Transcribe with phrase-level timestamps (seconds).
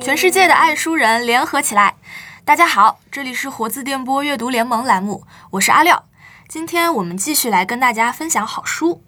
[0.00, 1.94] 全世界的爱书人联合起来！
[2.44, 6.04] 大家好，这里是活字电波阅读联盟栏目，我是阿廖。
[6.48, 9.02] 今天我们继续来跟大家分享好书。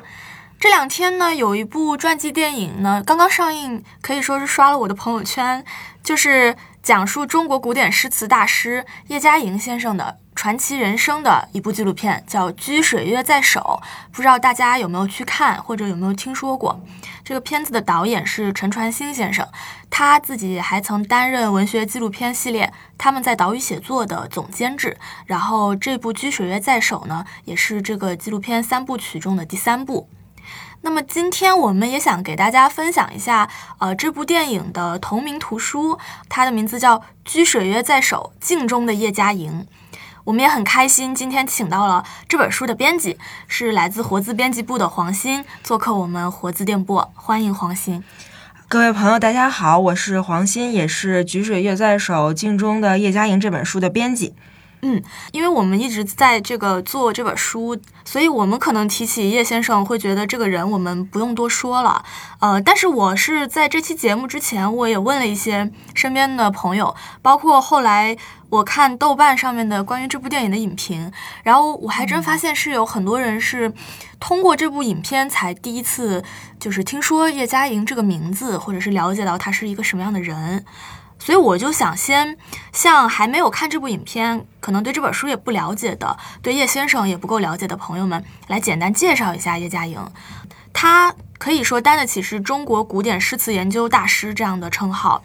[0.59, 5.64] 这两天呢，有一部传记电影呢刚刚上映，可以说是刷了我的朋友圈，
[6.02, 10.18] 就是讲述中国古典诗词大师叶嘉莹先生的。
[10.41, 13.79] 传奇人生的一部纪录片叫《居水月在手》，
[14.11, 16.80] 不知道大家有没有去看，或者有没有听说过？
[17.23, 19.47] 这个片子的导演是陈传兴先生，
[19.91, 22.65] 他自己还曾担任文学纪录片系列
[22.97, 24.97] 《他们在岛屿写作》的总监制。
[25.27, 30.09] 然后这部《居水月在手》呢，也是这个纪录片三部曲中的第三部。
[30.80, 33.47] 那么今天我们也想给大家分享一下，
[33.77, 35.99] 呃，这部电影的同名图书，
[36.30, 39.66] 它的名字叫《居水月在手》，镜中的叶嘉莹。
[40.30, 48.04] 我们也很开心，今天请到了这本书的编辑，是来自活字编辑部的黄鑫，做客我们活字电波，欢迎黄鑫。
[48.68, 54.32] 各位朋友，大家好，我是黄鑫，也是《举水月在手》镜中的叶嘉莹这本书的编辑。
[54.82, 62.02] 嗯，因为我们一直在这个做这本书，所以我们可能提起叶先生，会觉得这个人我们不用多说了。
[62.38, 68.16] 呃，但是我是在这期节目之前，我也问了一些身边的朋友，包括后来
[68.48, 73.72] 我看豆瓣上面的关于这部电影的影评，然后我还真发现是有很多人是
[74.19, 76.25] 通过这部影片才第一次
[76.58, 80.64] 就是听说叶嘉莹这个名字，或者是了解到他是一个什么样的人。
[81.21, 82.37] 所以我就想先
[82.72, 90.03] 向还没有看这部影片，可能对这本书也不了解的，对叶先生也不够了解的朋友们，来简单介绍一下叶嘉莹。
[90.72, 95.22] 他可以说担得起是中国古典诗词研究大师这样的称号。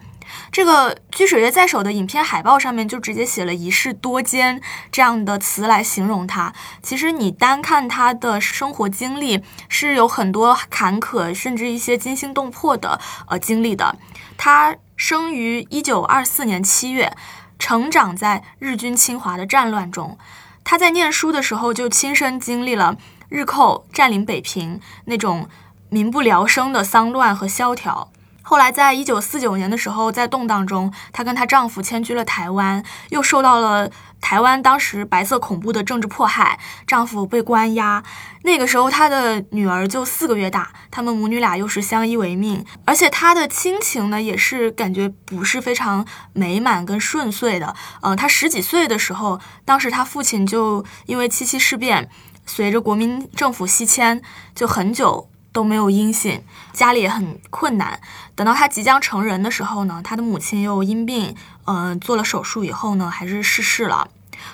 [0.51, 4.59] 这个《居水月在手》的影片海报上面就直接写了一世多艰
[4.91, 6.51] 这样的词来形容他。
[6.81, 13.95] 其实你单看他的生活经历，是有很多坎坷，甚至一些惊心动魄的呃经历的。
[14.35, 14.75] 他。
[14.95, 17.15] 生于一九二四年七月，
[17.59, 20.17] 成长在日军侵华的战乱中。
[20.63, 22.97] 他在念书的时候就亲身经历了
[23.29, 25.47] 日寇占领北平那种
[25.89, 28.11] 民不聊生的丧乱和萧条。
[28.47, 33.89] 后来，在一九四九年的时候，在动荡中，她跟她丈夫迁居了台湾，又受到了
[34.21, 38.03] 台湾当时白色恐怖的政治迫害，丈夫被关押。
[38.43, 47.75] 那个时候，她的女儿就四个月大，他们母女俩又是相依为命，而且她的亲情呢，也是感觉不是非常美满跟顺遂的。
[48.01, 52.07] 嗯，她十几岁的时候，当时她父亲就因为七七事变，
[52.45, 54.21] 随着国民政府西迁，
[54.53, 55.31] 就很久。
[55.55, 56.43] 都没有音信，
[56.73, 57.97] 家里也很困难。
[58.35, 61.33] 等到他即将成人的时候呢，他的母亲又因病，
[61.63, 64.09] 嗯，做了手术以后呢，还是逝世了。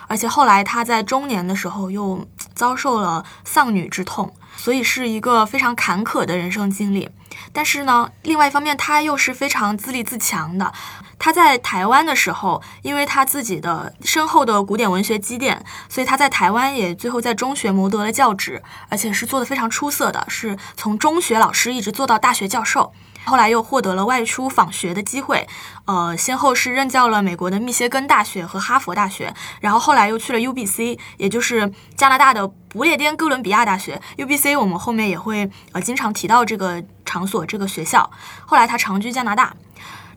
[0.07, 7.09] 而且后来他在中年的时候又遭受了丧女之痛，所以是一个非常坎坷的人生经历。
[7.53, 10.71] 但是呢，另外一方面，他又是非常自立自强的。
[11.19, 22.91] 他在台湾的时候，因为他自己的深厚的古典文学积淀，所以他在台湾也最后在中学谋得了教职，而且是做的非常出色的，是从中学老师一直做到大学教授。
[23.23, 25.47] 后来又获得了外出访学的机会，
[25.85, 34.01] 呃，先后是任教了美国的密歇根大学和哈佛大学，然后后来又去了 UBC，也就是加拿大的不列颠哥伦比亚大学。
[34.17, 38.09] UBC 我们后面也会呃经常提到这个场所这个学校。
[38.45, 39.53] 后来他长居加拿大。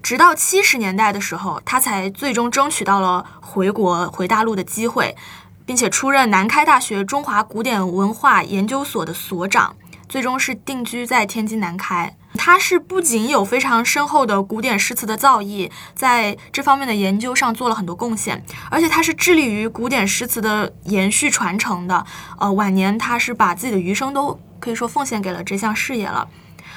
[0.00, 5.16] 直到七十年代的时候，他才最终争取到了回国回大陆的机会，
[5.64, 9.74] 并且出任南开大学中华古典文化研究所的所长，
[10.06, 12.14] 最终是定居在天津南开。
[12.36, 22.04] 他是不仅有非常深厚的古典诗词的造诣，在这方面的研究上做了很多贡献，而且他是致力于古典诗词的延续传承的。
[22.38, 26.28] 呃，晚年他是把自己的余生都可以说奉献给了这项事业了。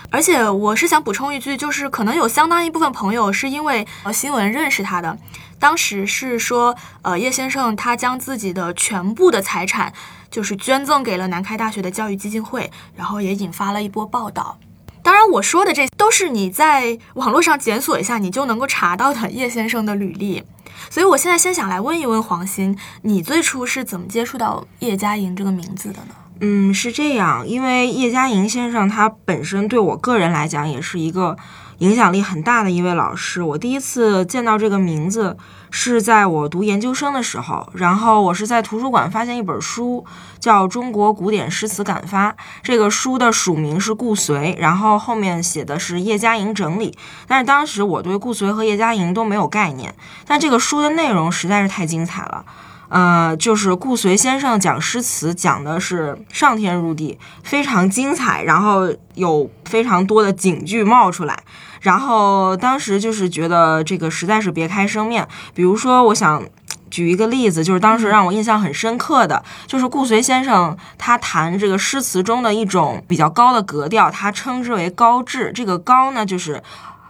[0.10, 5.18] 而且我是想补充一句，就是可能有相当一部分朋友是因为呃新闻认识他的，
[5.60, 9.94] 当时是说呃叶先生他将自己的全部的财产
[10.32, 14.58] 就是捐赠给了南开大学的教育基金会，然后也引发了一波报道。
[15.04, 20.44] 当然我说的这都是你在网络上检索一下你就能够查到的 叶先生的履历。
[20.90, 26.16] 所以我现在先想来问一问黄鑫，你最初是怎么接触到叶嘉莹这个名字的呢？
[26.40, 31.36] 嗯，是这样，因为叶嘉莹先生他本身对我个人来讲也是一个
[31.80, 33.42] 影响力很大的一位老师。
[33.42, 35.36] 我第一次见到这个名字
[35.72, 40.06] 是在我读研究生的时候，然后我是在图书馆发现一本书，
[40.40, 42.32] 叫《中国古典诗词感发》。
[42.62, 46.96] 这个书的署名是顾随，然后后面写的是叶嘉莹整理。
[47.28, 49.96] 但是当时我对顾随和叶嘉莹都没有概念，
[50.28, 52.46] 但这个书的内容实在是太精彩了。
[52.90, 61.38] 呃，就是顾随先生讲诗词，讲的是上天入地，非常精彩，然后有非常多的警句冒出来。
[61.82, 65.28] 然后当时就是觉得这个实在是别开生面。
[65.54, 66.44] 比如说，我想
[66.90, 75.52] 举一个例子，就是当时让我印象很深刻的，就是顾随先生他谈这个诗词中的一种比较高的格调，他称之为高致。
[75.54, 76.64] 这个高呢，就是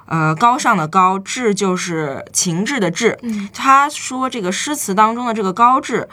[0.07, 3.18] 呃高尚的高，致就是情志的志。
[3.21, 6.09] 嗯他说这个诗词当中的这个高致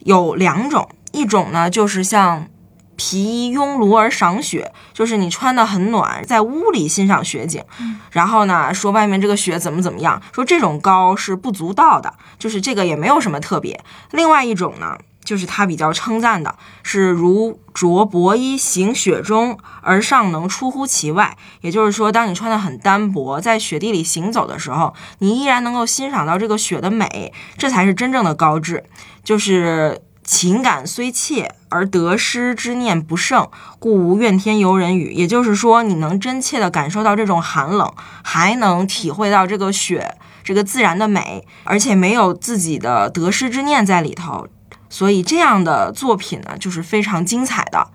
[0.00, 2.48] 有两种，一种呢就是像
[2.96, 7.64] 皮衣拥炉而赏雪，就是你穿的很暖，在屋里欣赏雪景，
[8.10, 13.80] 然后呢说外面这个雪怎么怎么样，说这种高是不足道的，就是这个也没有什么特别。
[14.10, 14.98] 另外一种呢。
[15.28, 21.36] 就是他比较称赞的，是如着薄衣行雪中，而尚能出乎其外。
[21.60, 28.84] 也就是说，当你穿的很单薄，在雪地里行走的时候，你依然能够欣赏到这个雪的美，这才是真正的高致。
[29.22, 35.12] 就是情感虽切，而得失之念不胜，故无怨天尤人语。
[35.12, 37.92] 也就是说，你能真切地感受到这种寒冷，
[38.24, 44.46] 还能体会到这个雪这个自然的美，而且没有自己的得失之念在里头。
[44.90, 47.86] 所以这样的作品呢，就是非常精彩的。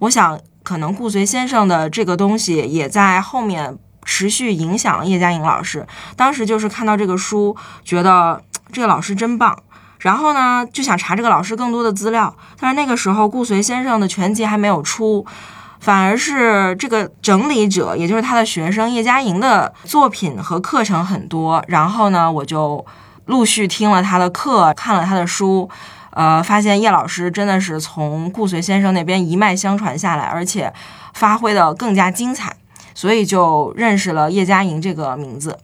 [0.00, 5.86] 我想，可能顾随先生的这个东西也在后面持续影响了叶嘉莹老师。
[6.16, 8.42] 当时就是看到这个书，觉得
[8.72, 9.56] 这个老师真棒。
[9.98, 15.26] 然后呢，就想查这个老师更多的资料，但是那个时候顾随先生的全集还没有出，
[15.78, 21.62] 反而是这个整理者，也就是他的学生叶嘉莹的作品和课程很多。
[21.68, 22.82] 然后呢，我就
[23.26, 25.68] 陆续听了他的课，看了他的书。
[26.10, 30.72] 呃，发现叶老师真的是从顾随先生那边一脉相传下来，而且
[31.14, 32.56] 发挥的更加精彩，
[32.94, 35.58] 所以就认识了叶嘉莹这个名字。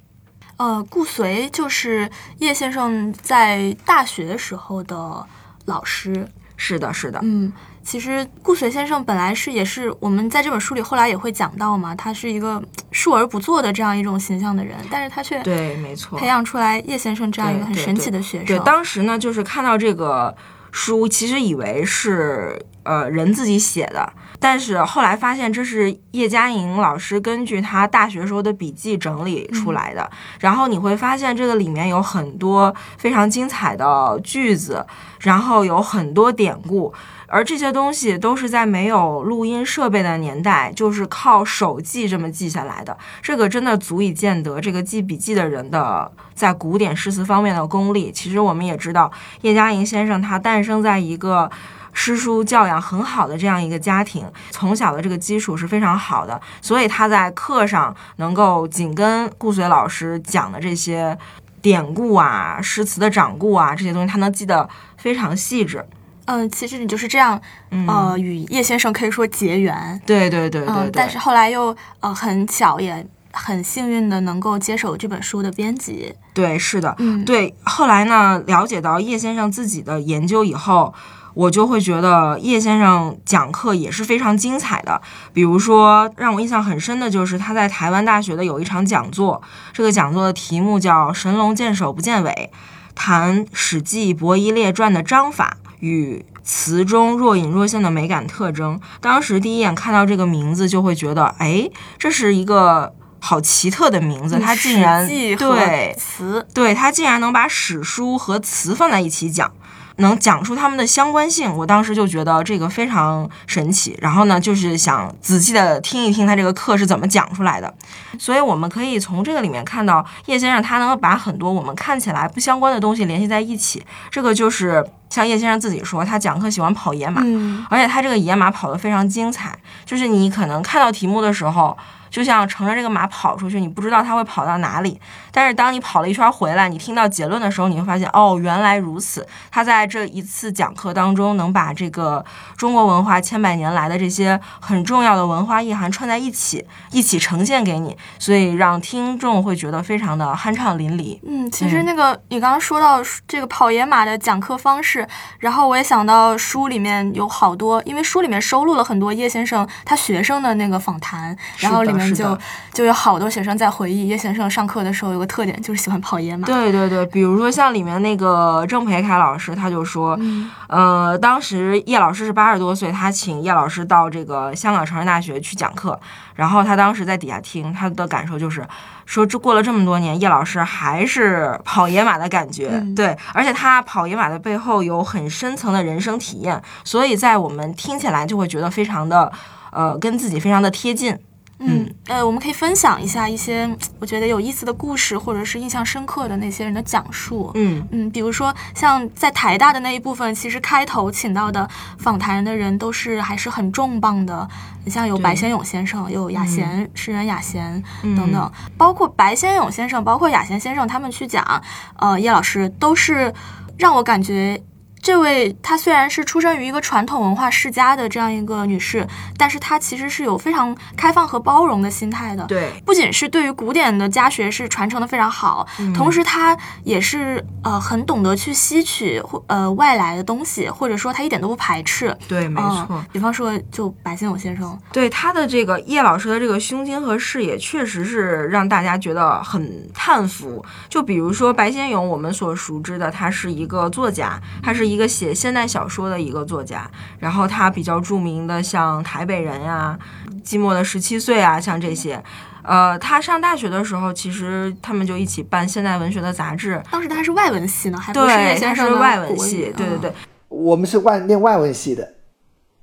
[0.56, 5.26] 呃，顾随就是叶先生在大学时候的
[5.66, 6.28] 老师。
[6.58, 7.52] 是的，是的，嗯，
[7.86, 12.60] 其实顾随先生本来是也是我们在这本书里后来也会讲到嘛，他是一个
[12.90, 18.46] 述而不作的这样一种形象的人，但是他却对，没错，培养出来叶先生这样一个很神奇的学生。
[18.48, 20.36] 对，当时呢，就是看到这个
[20.72, 30.10] 书，其实以为是呃人自己写的，但是后来发现这是叶嘉莹老师根据他大学时候的笔记整理出来的。
[30.40, 34.84] 然后你会发现这个里面有很多非常精彩的句子，
[35.20, 36.92] 然后有很多典故。
[37.28, 42.96] 而这些东西都是在没有录音设备的年代，就是靠手记这么记下来的。
[43.20, 48.12] 这个真的足以见得这个记笔记的人的在古典诗词方面的功力。
[48.12, 49.10] 其实我们也知道，
[49.42, 51.50] 叶嘉莹先生他诞生在一个
[51.92, 61.18] 诗书教养很好的这样一个家庭，从小的这个基础是非常好的，所以他在课上能够紧跟顾随老师讲的这些
[61.60, 65.84] 典故啊、诗词的掌故啊这些东西，他能记得非常细致。
[66.26, 67.40] 嗯，其实你就是这样，
[67.86, 70.00] 呃，与叶先生可以说结缘。
[70.04, 76.14] 对对对对嗯，但是后来又呃很巧，也很幸运的能够接手这本书的编辑。
[76.34, 77.54] 对，是的，嗯，对。
[77.64, 80.92] 后来呢，了解到叶先生自己的研究以后，
[81.34, 85.00] 我就会觉得叶先生讲课也是非常精彩的。
[85.32, 89.40] 比如说，让我印象很深的就是他在台湾大学的有一场讲座，
[89.72, 92.50] 这个讲座的题目叫“神龙见首不见尾”，
[92.96, 95.58] 谈《史记·伯夷列传》的章法。
[95.80, 101.68] 与词中若隐若现的美感特征，当时第一眼看到这个名字就会觉得，哎，
[101.98, 109.50] 这是一个好奇特的名字，他竟然对词，对他竟然能把史书和词放在一起讲。
[109.98, 113.96] 能讲出他们的相关性，我当时就觉得这个非常神奇。
[114.02, 117.74] 然后呢，就是想仔细的听一听他这个课是怎么讲出来的。
[118.18, 123.82] 所以我们可以从这个里面看到叶先生他能够把很多我们看起来不相关的东西联系在一起。
[124.10, 129.58] 这个就是像叶先生自己说，他讲课喜欢跑野马，嗯，而且他这个野马跑得非常精彩。
[129.84, 131.76] 就是你可能看到题目的时候。
[132.16, 134.98] 就像乘着这个马跑出去，你不知道它会跑到哪里。
[135.30, 139.28] 但是当你跑了一圈回来，你听到结论的时候，你会发现，哦，原来如此。
[139.50, 142.24] 他在这一次讲课当中，能把这个
[142.56, 151.20] 中国文化千百年来的这些很重要的文化意涵串在一起，一起呈现给你，所以让听众会觉得非常的酣畅淋漓。
[151.28, 155.06] 嗯，其实那个你刚刚说到这个跑野马的讲课方式，
[155.40, 162.05] 然后我也想到书里面有好多，因为书里面收录了很多叶先生他学生的那个访谈，然后里面。
[162.14, 162.38] 就
[162.72, 166.46] 就有好多学生在回忆叶先生上课的时候有个特点，就是喜欢跑野马。
[166.46, 175.98] 对对对，比如说像里面那个郑培凯老师，他就说，嗯、呃，当时叶老师是八十多岁，他请叶老师到这个香港城市大学去讲课，
[176.34, 178.66] 然后他当时在底下听，他的感受就是
[179.04, 182.70] 说，这过了这么多年，叶老师还是跑野马的感觉。
[182.72, 189.32] 嗯、对，而且他跑野马的背后有很深层的人生体验，所以在我们听起来就会觉得非常的，
[189.70, 191.16] 呃，跟自己非常的贴近。
[191.58, 197.50] 嗯，呃，我们可以分享一下一些我觉得有意思的故事，或者是印象深刻的那些人的讲述。
[197.54, 201.66] 嗯嗯，比如说像在台大的那一部分，其实开头请到的
[201.98, 204.46] 访谈的人都是还是很重磅的，
[204.84, 211.62] 你像有白先勇先生，有雅贤诗人雅贤等等，包括白先勇先生，包括雅贤先生，他们去讲，
[211.96, 213.32] 呃，叶老师都是
[213.78, 214.62] 让我感觉。
[215.06, 219.06] 这位她虽然是出生于一个传统文化世家的这样一个女士，
[219.38, 222.44] 但是她其实是有非常开放和包容的心态的。
[222.46, 232.12] 对，不仅是对于古典的家学是传承的非常好，同时她也是呃很懂得去吸取或呃外来的东西，或者说她一点都不排斥。
[232.26, 232.88] 对，没错。
[232.90, 240.64] 嗯比方说，就白先勇先生，对他的这个叶老师的这个胸襟和视野，确实是让大家觉得很叹服。
[240.88, 246.90] 就比如说白先勇，我们所熟知的，他是一个作家，他是一个写现代小说的一个作家。
[247.18, 249.98] 然后他比较著名的，像《台北人》呀，
[250.44, 252.22] 《寂寞的十七岁》啊，像这些。
[252.62, 256.82] 呃，他上大学的时候，其实他们就一起办现代文学的杂志。
[256.90, 260.12] 当时他是外文系呢，还不是先生的是外文系，对对对。
[260.48, 262.12] 我们是外念外文系的，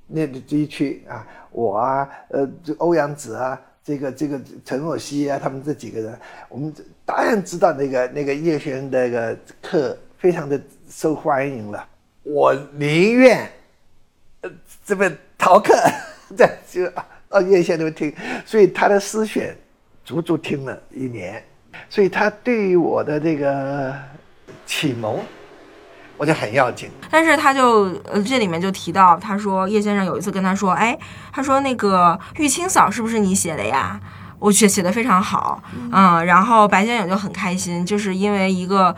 [0.06, 6.18] 那这一区啊，我啊，呃，这欧阳子啊，这个这个陈若曦啊，他们这几个人，
[6.48, 6.72] 我们
[7.04, 11.86] 当然知道那个那个叶先生那个课非常的受欢迎了。
[12.24, 13.48] 我宁愿
[14.40, 14.50] 呃
[14.84, 15.72] 这边逃课，
[16.36, 16.90] 在就
[17.28, 18.12] 到叶先生听，
[18.44, 19.56] 所以他的诗选
[20.04, 21.44] 足足听了一年，
[21.88, 23.94] 所以他对我的这个
[24.66, 25.20] 启蒙，
[26.16, 26.88] 我觉得很要紧。
[27.10, 30.98] 但是他就呃这里面就提到，他说叶先生有一次跟他说，哎，
[31.32, 34.00] 他说那个玉清嫂是不是你写的呀？
[34.40, 38.94] 我写写的非常好，嗯，然后白先勇就很开心，就是因为一个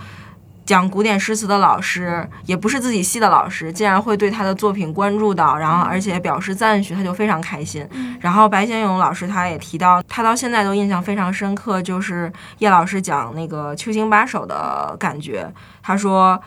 [0.67, 7.89] 讲古典诗词的老师，也不是自己系的老师，竟然会对他的作品关注到，然后而且表示赞许，他就非常开心。
[8.21, 15.51] 然后白先勇老师他也提到，他到现在都印象非常深刻，就是叶老师讲那个《秋兴八首》的感觉，
[15.83, 16.39] 他说。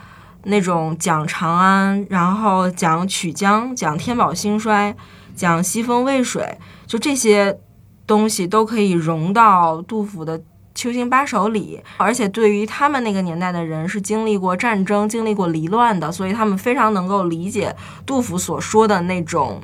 [0.44, 4.96] 那种讲长安，然后讲曲江，讲天宝兴衰，
[5.36, 7.58] 讲西风渭水，就这些
[8.06, 10.38] 东西都可以融到杜甫的
[10.80, 11.78] 《秋兴八首》里。
[11.98, 19.60] 而且对于他们那个年代的人，是经历过战争、经历过离乱的，所以他们非常能够理解杜甫所说的那种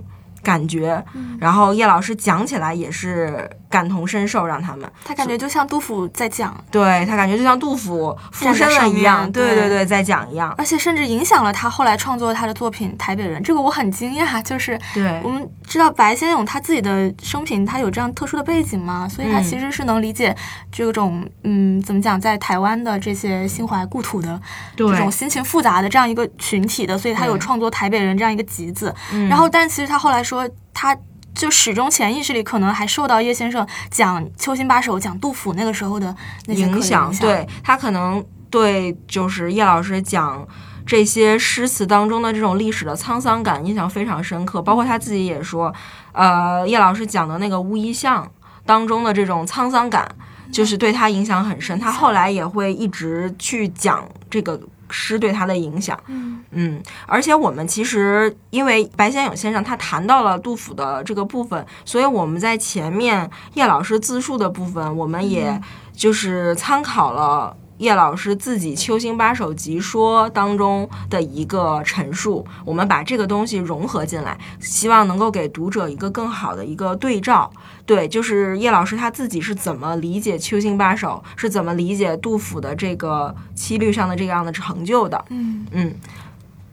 [0.47, 1.05] 感觉。
[1.41, 10.55] 然后叶老师讲起来也是感同身受，让他们他感觉就像杜甫在讲，对他感觉就像杜甫附身了一样，对对对对，在讲一样。
[10.57, 13.43] 而且甚至影响了他后来创作他的作品《台北人》。
[13.45, 20.35] 这个我很惊讶，就是对我们知道白先勇他自己的生平，他有这样特殊的背景嘛，所以他嗯其实是能理解
[20.71, 24.41] 这种嗯怎么讲，在台湾的这些心怀故土的
[24.77, 28.95] 对这种心情复杂的这样一个群体的，所以他有创作《台北人》这样一个集子。
[29.13, 30.36] 嗯然后，但其实他后来说
[30.73, 30.97] 他。
[31.35, 36.17] 就始终潜意识里可能还受到叶先生讲《秋兴八首》、讲杜甫那个时候的
[36.47, 40.49] 那些影响，对他可能对就是叶老师讲
[40.87, 45.71] 这些诗词当中的这种历史的沧桑感印象非常深刻，包括他自己也说，
[46.13, 48.27] 呃，叶老师讲的那个乌衣巷
[48.65, 50.09] 当中的这种沧桑感，
[50.51, 51.79] 就是对他影响很深。
[51.79, 54.59] 他后来也会一直去讲这个
[54.91, 55.99] 诗对他的影响。
[56.07, 65.61] 嗯嗯，而且我们其实因为白先勇先生他谈到了杜甫的这个部分，所以我们在前面叶老师自述的部分，我们也
[65.93, 67.57] 就是参考了。
[67.79, 77.51] 叶老师自己《秋兴八首集说》当中的一个陈述，我们把这个东西融合进来，希望能够给读者一个更好的一个对照。
[77.85, 85.25] 对，就是叶老师他自己是怎么理解《秋兴八首》，是怎么理解杜甫的这个七律上的这样的成就的。
[85.29, 85.67] 嗯。
[85.73, 85.95] 嗯，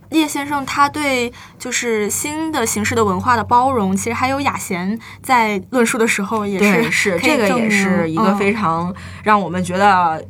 [0.10, 8.94] 叶先生他对就是新的形式的文化的包容，其实还有雅贤在论述的时候也，是是这个也是一个嗯非常
[9.24, 10.24] 让我们觉得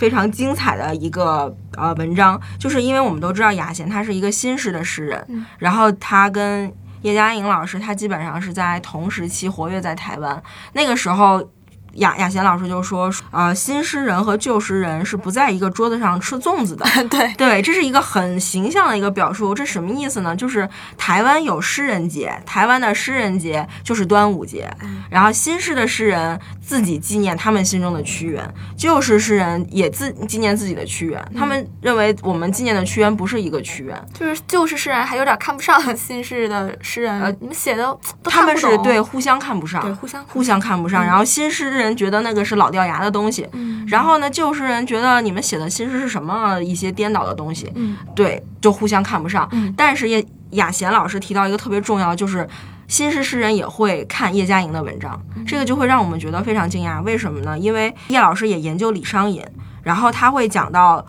[0.00, 10.42] 非常精彩的一个呃文章，就是因为我们都知道雅贤他是一个新式的诗人，嗯然后他跟叶嘉莹老师他基本上是在同时期活跃在台湾，
[10.72, 11.46] 那个时候。
[11.94, 16.84] 雅雅贤老师就说，呃，新诗人和旧诗人是不在一个桌子上吃粽子的。
[17.08, 19.54] 对对，这是一个很形象的一个表述。
[19.54, 20.34] 这什么意思呢？
[20.34, 24.70] 就是台湾有诗人节，台湾的诗人节就是端午节。
[25.10, 31.22] 然后新诗的诗人自己纪念他们心中的屈原，旧诗诗人也自纪念自己的屈原。
[31.36, 37.82] 他们认为我们纪念的屈原不是一个屈原，就是旧式诗人还有点看不上 新式的诗人，呃你们写的
[38.22, 41.04] 都他们是对互相看不上，对互相互相看不上。
[41.04, 49.48] 然后新诗人觉得那个是老掉牙的东西，嗯然后呢，旧诗人觉得你们写的新诗是什么一些颠倒的东西，嗯对，就互相看不上。
[49.52, 52.48] 嗯但是叶雅贤老师提到一个特别重要的，就是
[52.86, 57.02] 新诗诗人也会看叶嘉莹的文章，这个就会让我们觉得非常惊讶。
[57.02, 57.58] 为什么呢？
[57.58, 59.42] 因为叶老师也研究李商隐，
[59.82, 61.04] 然后他会讲到。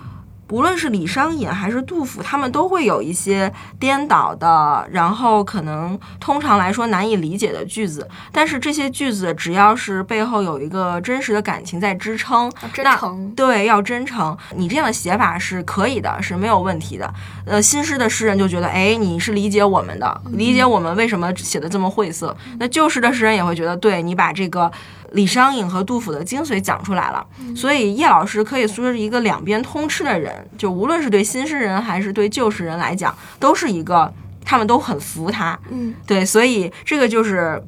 [0.51, 8.08] 无论是李商隐还是杜甫，他们都会有一些颠倒的，然后可能通常来说难以理解的句子。
[8.34, 14.38] 但是这些句子只要是背后有一个真实的感情在支撑，真诚，对，要真诚。
[14.55, 17.12] 你这样的写法是可以的，是没有问题的。
[17.46, 22.36] 呃，新诗的诗人就觉得，哎，你是理解我们的，理解我们为什么写的这么晦涩。
[22.60, 24.70] 那旧诗的诗人也会觉得，对你把这个。
[25.12, 27.25] 李商隐和杜甫的精髓讲出来了，
[27.56, 34.13] 所以叶老师可以说是一个两边通吃的人，就无论是对新诗人还是对旧诗人来讲，都是一个，
[34.46, 35.60] 他们都很服他。
[35.70, 37.62] 嗯，对，所以这个就是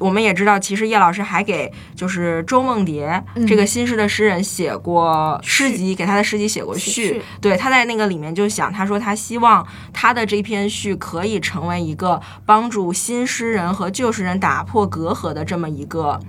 [0.00, 7.22] 我们也知道，其实叶老师还给就是周梦蝶这个新诗的诗人写过诗集，给他的诗集写过序。
[7.40, 16.20] 对，他在那个里面就想，他说他希望他的这篇序可以成为一个帮助新诗人和旧诗人打破隔阂的这么一个。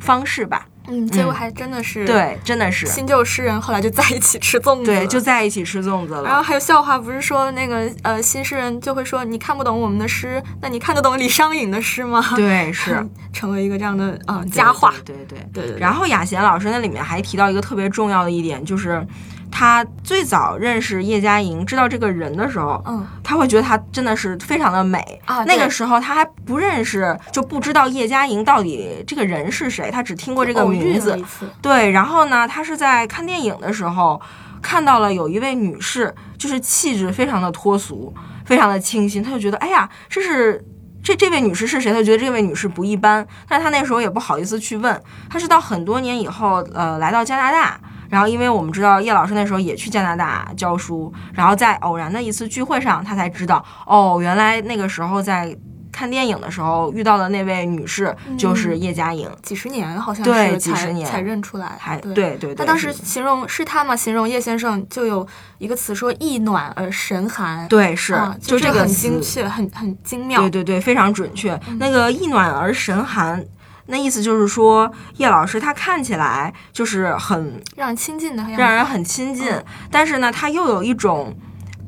[0.00, 6.24] 方式吧，嗯，结果还真的是对，真的是新旧诗人后来就在一起吃粽子，对，就在一起吃粽子了。
[6.24, 12.24] 然后还有笑话，不是说那个呃新诗人就会说你看不懂我们的诗，那你看得懂李商隐的诗吗？
[12.34, 14.92] 对，是 成为一个这样的啊佳话。
[15.04, 15.78] 对对对对。
[15.78, 19.06] 然后雅贤老师那里面还提到一个特别重要的一点，就是。
[19.50, 25.44] 他最早认识叶嘉莹，知道这个人的时候，嗯，他会觉得她真的是非常的美啊。
[25.44, 31.20] 那个时候他还不认识，就不知道叶嘉莹到底这个人是谁，他只听过这个名字。
[31.60, 34.20] 对，然后呢，他是在看电影的时候
[34.62, 38.14] 看到了有一位女士，就是气质非常的脱俗，
[38.44, 40.64] 非常的清新，他就觉得，哎呀，这是
[41.02, 41.92] 这这位女士是谁？
[41.92, 45.02] 他觉得这位女士不一般，但是他那时候也不好意思去问。
[45.28, 47.80] 他是到很多年以后，呃，来到加拿大。
[48.10, 55.56] 然后，因为我们知道叶老师那时候也去加拿大教书，然后在偶然的一次聚会上，他才知道，哦，原来那个时候在
[55.92, 59.28] 看电影的时候遇到的那位女士就是叶嘉莹。
[59.42, 61.76] 几十年好像对，几十年才认出来。
[61.78, 62.54] 还对对对。
[62.54, 63.94] 他当时形容是他吗？
[63.94, 65.26] 形容叶先生就有
[65.58, 67.66] 一个词说“意暖而神寒”。
[67.68, 70.40] 对，是就这个很精确，很很精妙。
[70.42, 71.58] 对对对，非常准确。
[71.78, 73.44] 那个“意暖而神寒”。
[73.90, 79.52] 那意思就是说，叶老师他看起来就是很让人亲近的，让人很亲近，
[79.90, 81.36] 但是呢，他又有一种。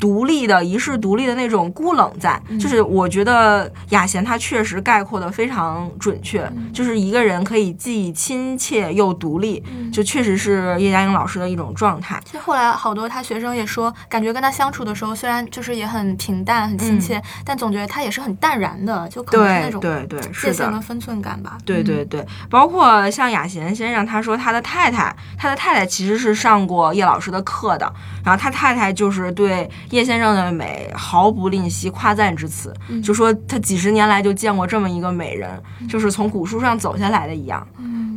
[0.03, 9.63] 独立的一世独立的那种孤冷在，就是我觉得雅贤他确实概括的非常准确，就是一个人可以既亲切又独立，
[9.93, 12.21] 就确实是叶嘉莹老师的一种状态。
[12.25, 21.59] 其实后来好多他学生也说，感觉跟他相处的时候，虽然就是也很平淡很亲切，但总觉得他也是很淡然的，就可能是那种对对界限跟分寸感吧。
[21.65, 27.93] 对对对，包括像雅贤先生，他说他的太太，他的太太其实是上过叶老师的课的，
[28.25, 29.69] 然后他太太就是对。
[29.91, 35.51] 叶先生的美毫不吝惜夸赞之词，就说他几十年来就见过这么一个美人，
[35.89, 37.67] 就是从古书上走下来的一样。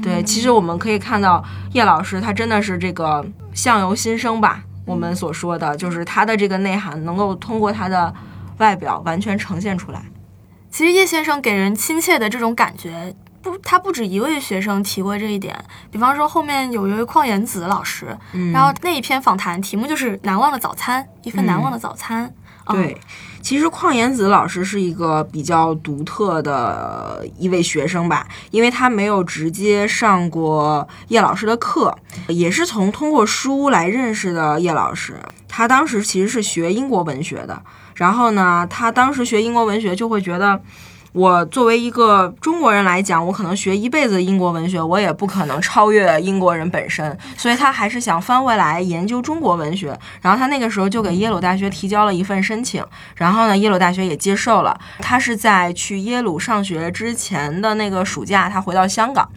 [0.01, 8.13] 对，其实我们可以看到叶老师他真的是这个相由心生吧，我们所说的就是他的这个内涵能够通过他的
[8.59, 10.01] 外表完全呈现出来。
[10.69, 13.15] 其实叶先生给人亲切的这种感觉。
[13.45, 15.55] 不，他不止一位学生提过这一点。
[15.91, 18.17] 比方说，后面有一位邝延子老师，
[18.51, 22.33] 然后那一篇访谈题目就是《难忘的早餐》，一份难忘的早餐。
[22.69, 22.97] 对，
[23.43, 31.95] 其实邝延子老师是一个比较独特的一位学生吧，因为他没有直接上过叶老师的课，
[32.27, 35.19] 也是从通过书来认识的叶老师。
[35.47, 37.61] 他当时其实是学英国文学的，
[37.93, 40.59] 然后呢，他当时学英国文学就会觉得。
[41.15, 49.97] 我作为一个中国人来讲，我可能学一辈子英国文学，我也不可能超越英国人本身，所以他还是想翻回来研究中国文学。
[50.21, 54.77] 然后他那个时候就给耶鲁大学提交了一份申请，然后呢，耶鲁大学也接受了。
[54.99, 59.29] 他是在去耶鲁上学之前的那个暑假，他回到香港，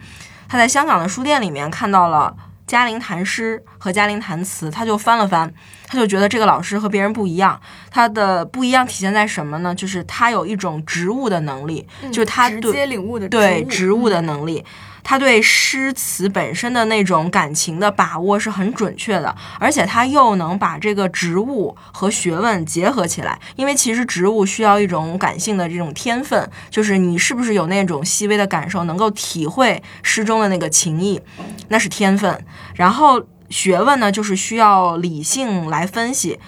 [0.49, 2.35] 他在香港的书店里面看到了。
[2.69, 5.51] 嘉陵谈诗和嘉陵谈词，他就翻了翻，
[5.87, 7.59] 他就觉得这个老师和别人不一样。
[7.89, 9.73] 他的不一样体现在什么呢？
[9.73, 14.63] 就是他有一种植物的能力，就是他直接领悟的对植物的能力。
[15.03, 23.39] 他对诗词本身的那种感情的把握是很准确的，而且他又能把这个植物和学问结合起来。
[23.55, 31.21] 因为其实植物需要一种感性的这种天分，就是你是不是有那种细微的感受，能够体会诗中的那个情意，
[31.69, 32.45] 那是天分。
[32.75, 36.39] 然后学问呢，就是需要理性来分析。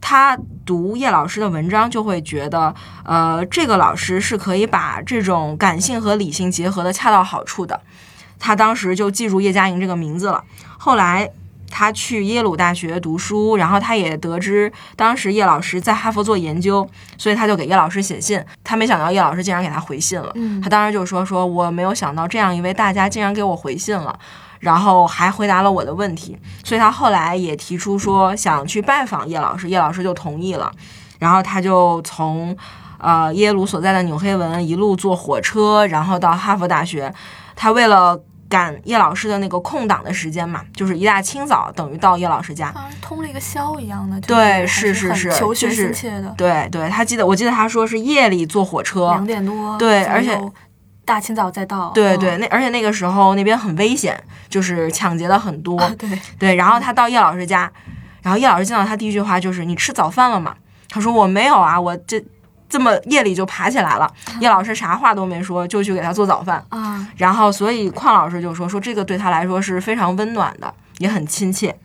[0.00, 7.80] 他读叶老师的文章，就会觉得，呃，这个老师是可以把这种感性和理性结合的恰到好处的。
[8.38, 10.42] 他当时就记住叶嘉莹这个名字了。
[10.78, 11.28] 后来
[11.68, 18.42] 他去耶鲁大学读书，然后他也得知当时叶老师在哈佛做研究，所以他就给叶老师写信。
[18.62, 24.18] 他没想到叶老师竟然给他回信了，嗯他当时就说说我没有想到这样一位大家竟然给我回信了。
[24.60, 30.72] 然后还回答了我的问题，所以他后来也提出说想去拜访叶老师，叶老师就同意了。
[31.18, 32.56] 然后他就从
[32.98, 37.12] 呃耶鲁所在的纽黑文一路坐火车，然后到哈佛大学。
[37.56, 38.16] 他为了
[38.48, 42.72] 赶叶老师的那个空档的时间嘛，就是一大清早，等于到叶老师家。
[42.72, 50.40] 好像通了一个宵一样的，就是对是是是求学就是心切的，对对，他记得我记得他说是夜里坐火车两，点多，对而且
[51.04, 55.78] 大清早再到，嗯对对，那而且那个时候那边很危险，就是抢劫的很多。
[55.78, 57.70] 啊对，对，然后他到叶老师家，
[58.22, 60.54] 然后叶老师见到他第一句话就是：“你吃早饭了吗？”
[60.88, 62.24] 他说：“我没有啊，我这
[62.68, 66.64] 这么夜里就爬起来了。”叶老师啥话都没说，就去给他做早饭。
[66.70, 71.76] 啊，然后，所以邝老师就说：“说这个对他来说是非常温暖的，也很亲切。”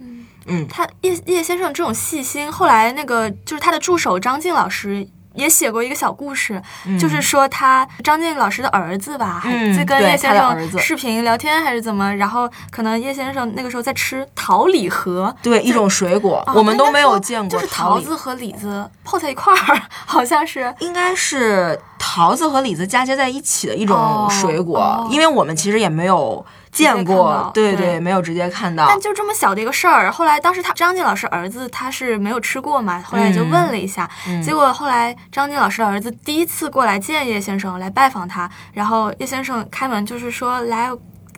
[0.45, 5.07] 嗯他叶叶先生这种细心，后来那个就是他的助手张静老师。
[5.33, 6.61] 也写过一个小故事，
[6.99, 20.73] 就是说他张晋老师的儿子吧，还嗯在跟叶先生视频聊天还是怎么，然后可能叶先生那个时候在吃桃李核，对，一种水果，啊我们都没有见过就是桃子和李子泡在一块儿， 好像是。
[20.79, 25.07] 应该是桃子和李子嫁接在一起的一种哦水果，哦。
[25.09, 28.85] 因为我们其实也没有见过到，对对没有直接看到。
[28.87, 34.09] 但就这么小的一个事儿，后来当时他张晋老师儿子他是没有吃过嘛，后来就问了一下，
[34.43, 40.89] 结果后来张晋老师的儿子第一次过来见叶先生来拜访他，然后叶先生开门就是说来。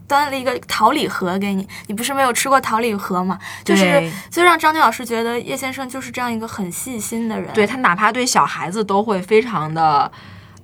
[0.08, 3.40] 端了一个桃李盒给你，你不是没有吃过桃李盒吗？
[3.64, 7.52] 就是就让张静老师觉得叶先生就是这样一个很细心的人。
[7.56, 10.12] 对，他哪怕对小孩子都会非常的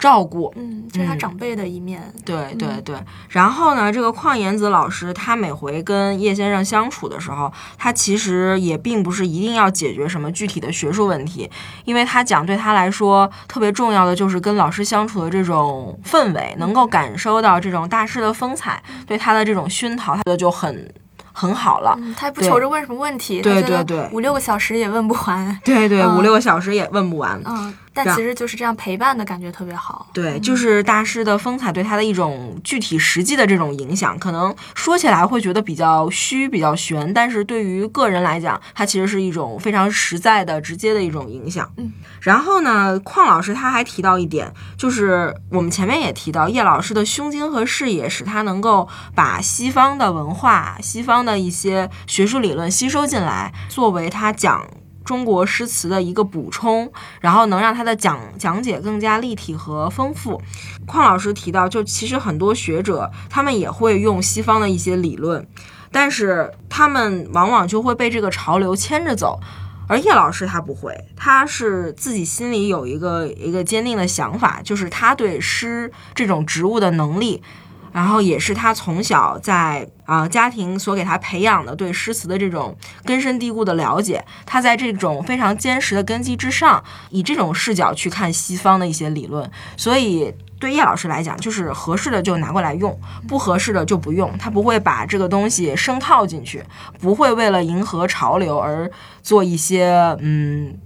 [0.01, 0.51] 照顾。
[0.57, 2.01] 嗯，这是他长辈的一面。
[2.25, 2.95] 对对对，
[3.29, 11.49] 然后呢，这个邝延子老师他每回跟叶先生相处的时候，他其实也并不是一定要解决什么具体的学术问题，
[11.85, 20.91] 因为他讲对他来说特别重要的就是跟老师相处的这种氛围，能够感受到这种大师的风采，对他的这种熏陶，他觉得就很
[21.31, 21.95] 很好了。
[21.99, 25.59] 嗯，他也不求着问什么问题，对对对五六个小时也问不完。
[25.63, 27.39] 对对，嗯五六个小时也问不完。
[27.45, 30.07] 嗯，但其实就是这样陪伴的感觉特别好。
[30.13, 41.69] 对，就是大师的风采对他的一种具体实际的这种影响，可能说起来会觉得比较虚、比较悬，但是对于个人来讲，它其实是一种非常实在的、直接的一种影响。
[41.77, 54.65] 嗯，然后呢，邝老师他还提到一点，就是我们前面也提到，叶老师的胸襟和视野使他能够把西方的文化、西方的一些学术理论吸收进来，作为他讲。
[55.03, 60.41] 中国诗词的一个补充，然后能让他的讲讲解更加立体和丰富。
[60.87, 65.47] 邝老师提到，就其实很多学者他们也会用西方的一些理论，
[65.91, 69.39] 但是他们往往就会被这个潮流牵着走。
[69.87, 77.43] 而叶老师他不会，他是自己心里有一个一个坚定的想法，就是他对诗这种植物的能力，
[77.91, 90.33] 然后也是他从小在啊、家庭所给他培养的对诗词的这种根深蒂固的了解，他在这种非常坚实的根基之上，以这种视角去看西方的一些理论，所以。
[90.61, 92.95] 对叶老师来讲，就是合适的就拿过来用，
[93.27, 94.31] 不合适的就不用。
[94.37, 96.63] 他不会把这个东西生套进去，
[96.99, 98.87] 不会为了迎合潮流而
[99.23, 100.77] 做一些嗯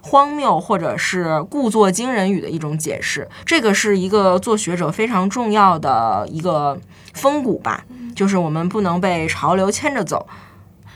[0.00, 3.28] 荒谬或者是故作惊人语的一种解释。
[3.44, 6.80] 这个是一个做学者非常重要的一个
[7.12, 7.84] 风骨吧，
[8.18, 10.26] 就是我们不能被潮流牵着走。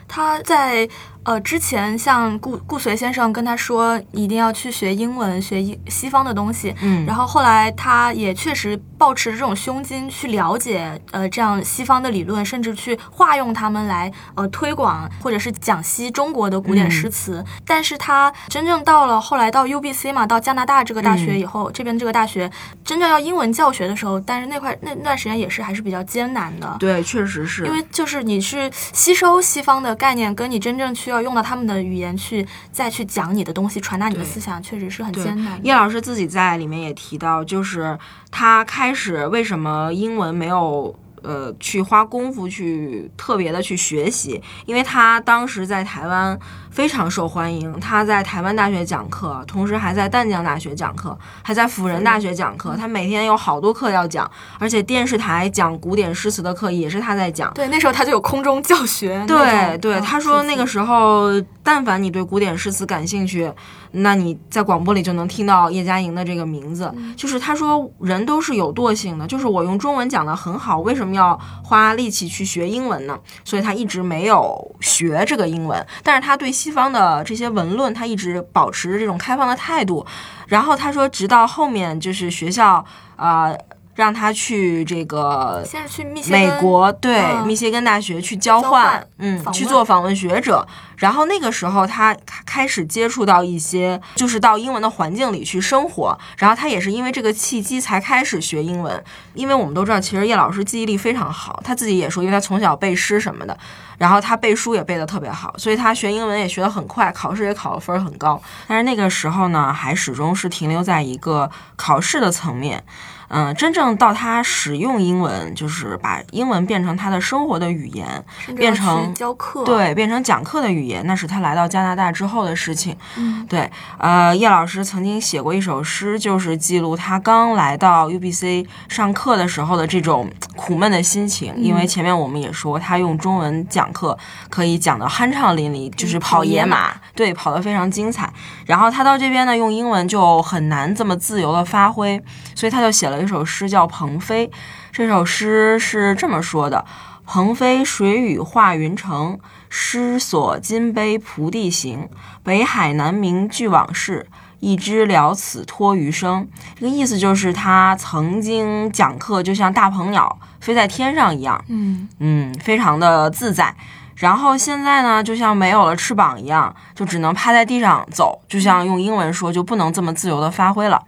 [0.08, 0.88] 他在
[1.24, 6.74] 呃之前，像顾顾随先生跟他说，一定要去学英文，学英西方的东西。
[6.82, 17.44] 嗯然后后来他也确实抱持这种胸襟去了解呃这样西方的理论，甚至去化用他们来呃推广或者是讲析中国的古典诗词。
[17.66, 22.50] 但是他真正到了后来到 UBC 嘛，到加拿大这个大学以后，这边这个大学
[22.84, 26.76] 真正要英文教学的时候，但是那块那那段时间也是还是比较艰难的。
[26.80, 35.60] 对，确实是因为就是你是吸收西方的概念，跟你真正需要用到他们的语言去再去讲你的东西，传达你的思想，确实是很艰难。
[35.62, 37.98] 叶老师自己在里面也提到，就是
[38.30, 46.38] 他开始为什么英文没有呃去花功夫去特别的去学习，因为他当时在台湾
[46.72, 47.78] 非常受欢迎。
[47.78, 52.74] 他在台湾大学讲课，同时还在淡江大学讲课，还在辅仁大学讲课。
[52.76, 57.52] 他每天有好多课要讲，而且电视台讲古典诗词的课也是他在讲。
[57.52, 59.22] 对，那时候他就有空中教学。
[59.28, 61.28] 对对，他说那个时候，
[61.62, 63.52] 但凡你对古典诗词感兴趣。
[63.94, 73.18] 那你在广播里就能听到叶嘉莹的这个名字，就是他说人都是有惰性的，就是我用中文讲的很好，为什么要花力气去学英文呢？
[73.44, 80.06] 所以他一直没有学这个英文，但是他对西方的这些文论，他一直保持着这种开放的态度。
[80.46, 82.84] 然后他说，直到后面就是学校
[83.16, 83.52] 啊。
[83.94, 90.66] 让他去这个，先是去密美国，对密歇根大学去交换，嗯，去做访问学者。
[90.96, 96.16] 然后那个时候，他开始接触到一些，就是到英文的环境里去生活。
[96.38, 99.02] 然后他也是因为这个契机才开始学英文。
[99.34, 103.58] 因为我们都知道，其实叶老师记忆力非常好，他自己也说，因为他从小背诗什么的，
[103.98, 108.40] 然后他背书也背得特别好，所以他学英文也学得很快，考试也考的分儿很高。
[108.68, 112.84] 但是那个时候呢，还始终是停留在一个考试的层面。
[113.34, 118.22] 嗯，真正到他使用英文，就是把英文变成他的生活的语言，
[118.54, 122.94] 变成教课，对，变成讲课的语言，那是他来到加拿大之后的事情。
[123.16, 131.54] 嗯，对，呃，叶老师曾经写过一首诗，就是记录他刚来到 UBC 上课的时候的这种苦闷的心情。
[131.56, 134.18] 因为前面我们也说，他用中文讲课
[134.50, 138.30] 可以讲得酣畅淋漓，就是跑野马，对，跑得非常精彩。
[138.66, 142.22] 然后他到这边呢，用英文就很难这么自由的发挥，
[142.54, 143.21] 所以他就写了。
[143.22, 144.48] 一首诗叫《鹏飞》，
[144.90, 146.84] 这首诗是这么说的
[147.24, 152.08] ：“鹏飞水雨化云成，诗所金杯菩提行。
[152.42, 154.26] 北海南冥俱往事，
[154.58, 163.74] 一知了此托余生。”这个意思就是他曾经讲课就像大鹏鸟飞在天上一样，嗯嗯，非常的自在。
[164.16, 171.02] 然后现在呢，就像没有了翅膀一样，就只能趴在地上走，就像用英文说，就不能这么自由的发挥了。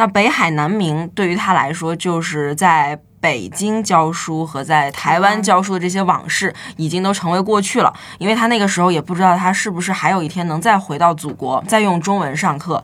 [0.00, 7.92] 那北海南明对于他来说，就是在北京教书和在台湾教书的这些往事，已经都成为过去了。
[8.16, 12.82] 因为他那个时候也不知道他是不是还有一天能再回到祖国，再用中文上课。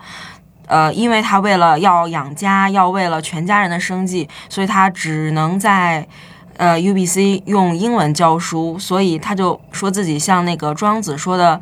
[0.67, 6.07] 呃，因为他为了要养家，要为了全家人的生计，所以他只能在
[6.59, 8.79] 呃 UBC 用英文教书。
[8.79, 11.59] 所以他就说自己像那个庄子说的。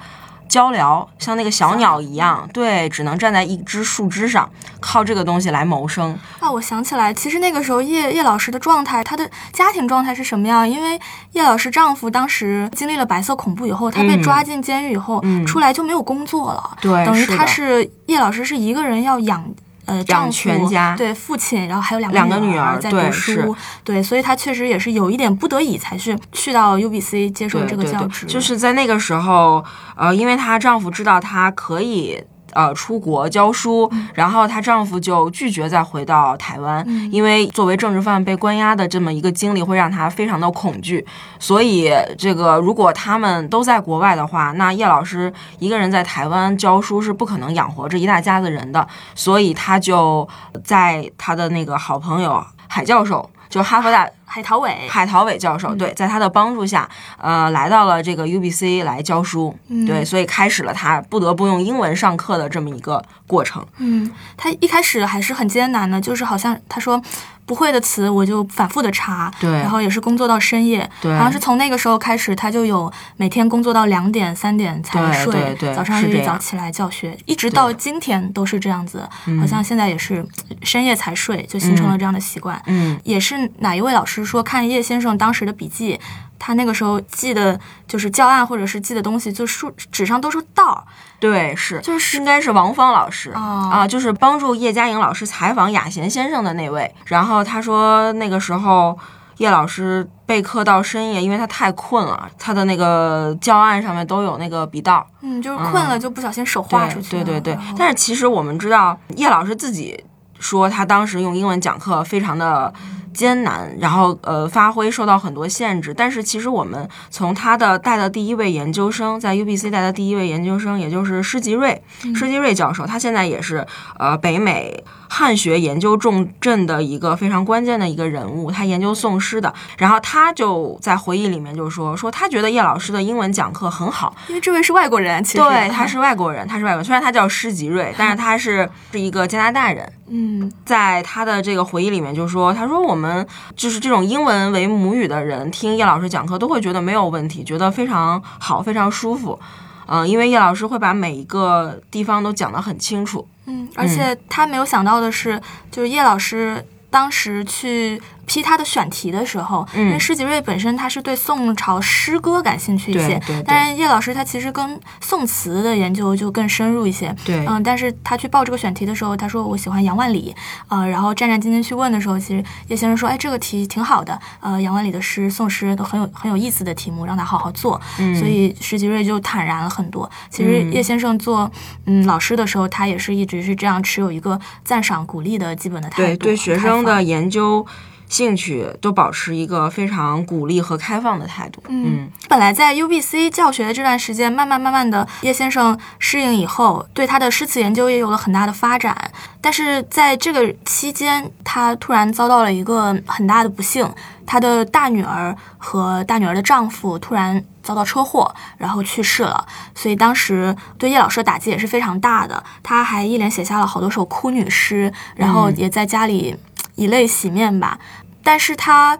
[0.48, 4.48] 交流像那个小鸟一样，对，只能站在一只树枝上，
[4.80, 6.18] 靠这个东西来谋生。
[6.40, 10.68] 啊，我想起来，其实那个时候叶叶老师的状态，她的家庭状态是什么样？
[10.68, 11.00] 因为
[11.32, 19.44] 叶老师丈夫当时经历了白色恐怖以后，他被抓进监狱以后，出来就没有工作了，对，等于他是叶老师是一个人要养。
[19.86, 28.26] 呃，养全家，对父亲，然后还有两两个女儿在读书，对，所以他确实也是有一点不得已才去去到 UBC 接受这个教职。
[28.26, 29.64] 就是在那个时候，
[29.96, 32.22] 呃，因为她丈夫知道她可以。
[32.54, 41.04] 呃，出国教书，然后她丈夫就拒绝再回到台湾，因为作为政治犯被关押的这么一个经历会让她非常的恐惧。
[41.38, 48.86] 所以，这个如果他们都在国外的话，那叶老师一个人在台湾教书是不可能养活这一大家子人的。
[49.14, 50.26] 所以，她就
[50.62, 53.28] 在她的那个好朋友海教授。
[53.54, 63.64] 就哈佛大海淘伟，海淘伟教授对，在他的帮助下，呃，来到了这个 UBC 来教书，对，所以开始了他不得不用英文上课的这么一个过程。
[63.76, 67.00] 嗯，他一开始还是很艰难的，就是好像他说。
[67.46, 79.08] 不会的词我就反复的查，对，然后也是工作到深夜，对，好像是从那个时候开始，他就有每天工作到两点三点才睡，早上一早起来教学，一直到今天都是这样子，
[79.40, 80.24] 好像现在也是
[80.62, 82.60] 深夜才睡，就形成了这样的习惯。
[82.66, 86.00] 嗯，也是哪一位老师说看叶先生当时的笔记。
[86.46, 90.86] 他那个时候记的，就是教案或者是记的东西，就书纸上都是道。
[91.18, 96.94] 对，是，就是应该是王芳老师啊，就是帮助叶嘉莹老师采访雅贤先生的那位。
[97.06, 98.98] 然后他说，那个时候
[99.38, 105.06] 叶老师备课到深夜，因为他太困了，他的那个教案上面都有那个笔道。
[105.22, 107.12] 嗯，就是困了就不小心手画出去。
[107.12, 107.56] 对对对。
[107.74, 110.04] 但是其实我们知道，叶老师自己
[110.38, 112.70] 说，他当时用英文讲课非常的。
[113.14, 115.94] 艰难，然后呃，发挥受到很多限制。
[115.94, 121.80] 但是其实我们从他的带的第一位研究生，在 UBC 带的第一位研究生，也就是施吉瑞，
[122.14, 123.66] 施吉瑞教授，他现在也是
[123.98, 124.84] 呃北美。
[125.14, 129.54] 汉学研究重镇的一个非常关键的一个人物，他研究宋诗的。
[129.78, 136.84] 然后他就在回忆里面就说说他觉得叶老师的英文讲课很好，因为这位是外国人，其实对他是外国人，他是外国人。
[136.84, 139.88] 虽然他叫施吉瑞，但是他是是一个加拿大人。
[140.08, 143.24] 嗯，在他的这个回忆里面就说，他说我们
[143.54, 149.38] 就是这种英文为母语的人听叶老师讲课都会觉得没有问题，觉得非常好，非常舒服。
[149.86, 153.28] 嗯、因为叶老师会把每一个地方都讲得很清楚。
[153.46, 167.14] 嗯，而且他没有想到的是，就是叶老师当时去批他的选题的时候，因为施吉瑞本身他是对宋朝诗歌感兴趣一些，但是叶老师他其实跟宋词的研究就更深入一些。
[167.24, 170.34] 对嗯，但是他去报这个选题的时候，他说我喜欢杨万里，
[170.68, 177.80] 呃，然后战战兢兢去问的时候，其实叶先生说，哎，这个题挺好的，呃，杨万里的诗、宋诗都很有很有意思的题目，让他好好做。
[177.98, 180.10] 嗯所以施吉瑞就坦然了很多。
[180.30, 181.50] 其实叶先生做
[181.86, 187.66] 嗯老师的时候，他也是一直是这样持有一个赞赏、鼓励的基本的态度，对对学生的研究
[188.14, 191.60] 兴趣都保持一个非常鼓励和开放的态度。
[191.66, 198.96] 嗯本来在 UBC 教学的这段时间，慢慢慢慢的，叶先生适应以后，对他的诗词研究也有了很大的发展。
[199.40, 203.92] 但是在这个期间，他突然遭到了一个很大的不幸，
[204.24, 209.44] 他的大女儿和大女儿的丈夫突然遭到车祸，然后去世了。
[209.74, 212.42] 所以当时对叶老师的打击也是非常大的。
[212.62, 216.36] 他还一连写下了好多首哭女诗，然后也在家里
[216.76, 217.78] 以泪洗面吧。
[218.24, 218.98] 但是他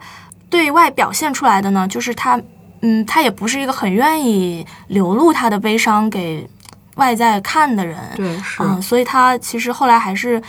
[0.49, 2.39] 对外表现出来的呢，就是他，
[2.81, 6.47] 嗯，他也不是一个很愿意流露他的悲伤给
[6.95, 8.63] 外在看的人，对，是。
[8.63, 10.41] 嗯，所以他其实后来还是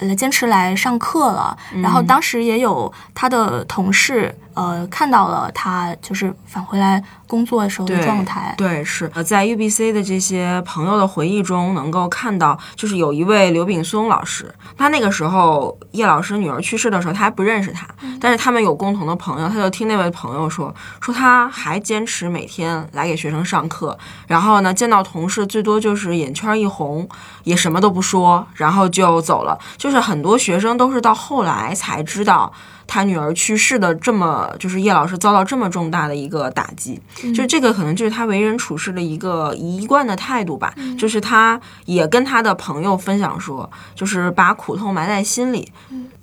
[0.00, 1.56] 呃坚持来上课了。
[1.80, 17.86] 然后当时也有他的同事呃看到了他就是返回来工作的时候的状态，对，是呃，在 UBC 的这些朋友的回忆中，能够看到，就是有一位刘炳松老师，他那个时候叶老师女儿去世的时候，他还不认识他，
[18.20, 27.06] 但是他们有共同的朋友，他就听那位朋友说，说他还坚持每天来给学生上课，然后呢，见到同事最多就是眼圈一红，
[27.44, 29.58] 也什么都不说，然后就走了。
[29.76, 32.52] 就是很多学生都是到后来才知道。
[32.86, 37.00] 他女儿去世的这么，就是叶老师遭到这么重大的一个打击，
[37.34, 40.74] 就这个可能就是他为人处事的一个一贯的态度吧。
[40.98, 45.72] 就是他也跟他的朋友分享说，就是把苦痛埋在心里，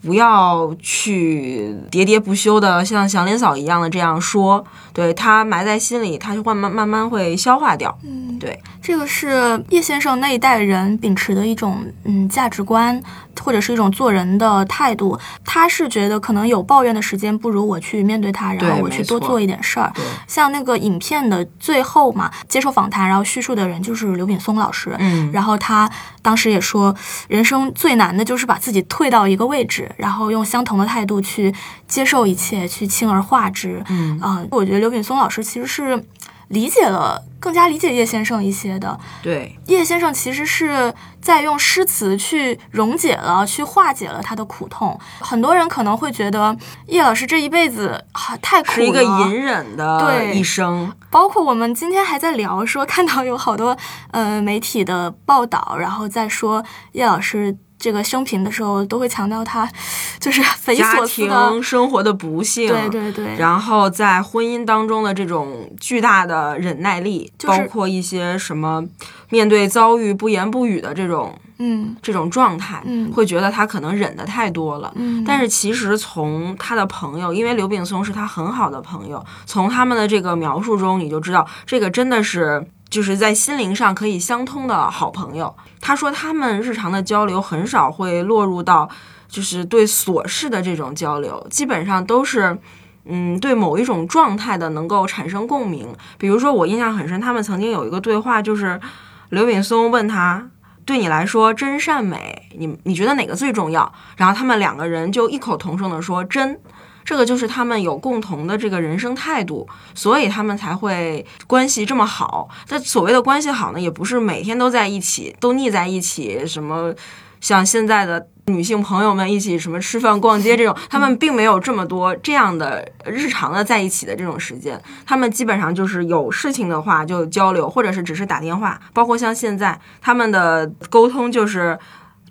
[0.04, 4.64] 不要去喋喋不休的像祥林嫂一样的这样说。
[4.92, 7.98] 对他埋在心里，他就会慢慢慢会消化掉。
[8.04, 13.02] 嗯，对，这个是叶先生那一代人秉持的一种嗯价值观，
[13.42, 15.20] 或者是一种做人的态度。
[15.44, 19.92] 他是觉得可能有抱怨的时间，不如我去面对他，然后我去多做一点事儿。
[20.28, 24.96] 像那个影片的最后嘛，接受访谈，然后叙述的人就是刘炳松老师。
[25.00, 25.90] 嗯然后他
[26.22, 26.96] 当时也说，
[27.28, 31.54] 人生最难的就是把自己退到一个位置，然后用相同的态度去
[31.88, 33.84] 接受一切，去轻而化之。
[33.90, 36.04] 嗯啊、我觉得刘炳松老师其实是
[36.50, 39.00] 理解了，更加理解叶先生一些的。
[39.22, 45.00] 对，叶先生其实是在用诗词去溶解了、去化解了他的苦痛。
[45.20, 46.56] 很多人可能会觉得
[46.88, 50.92] 叶老师这一辈子啊太苦了，是一个隐忍的对一生。
[51.10, 53.76] 包括我们今天还在聊说，看到有好多
[54.12, 59.70] 呃媒体的报道，然后在说叶老师这个生平的时候，都会强调他
[60.18, 60.42] 就是
[60.74, 68.82] 家所思的庭，生活的不幸，对对对，然后在婚姻当中的这种巨大的忍耐力，就是包括一些什么
[69.30, 74.90] 面对遭遇不言不语的这种嗯这种状态，嗯会觉得他可能忍的太多了。
[74.96, 85.54] 嗯，但是其实从他的朋友，因为刘炳松是他很好的朋友，从他们的这个描述中，你就知道这个真的是就是在心灵上可以相通的好朋友。
[85.82, 88.88] 他说他们日常的交流很少会落入到
[89.28, 92.58] 就是对琐事的这种交流，基本上都是。
[93.06, 95.94] 嗯，对某一种状态的能够产生共鸣。
[96.18, 98.80] 比如说，我印象很深，他们曾经有一个对话，就是
[99.28, 100.50] 刘炳松问他
[100.88, 106.58] ：“对你来说，真善美，你你觉得哪个最重要？”然后他们两个人就异口同声的说：“真。”
[107.04, 112.50] 这个就是他们有共同的这个人生态度，所以他们才会关系这么好。
[112.66, 116.94] 这所谓的关系好呢，也不是每天都在一起，都腻在一起，什么
[117.42, 124.82] 像现在的女性朋友们一起什么吃饭、逛街这种，他们并没有这么多这样的日常的在一起的这种时间。
[125.06, 128.80] 他们基本上就是有事情的话就交流，或者是只是打电话。
[128.94, 131.78] 包括像现在他们的沟通就是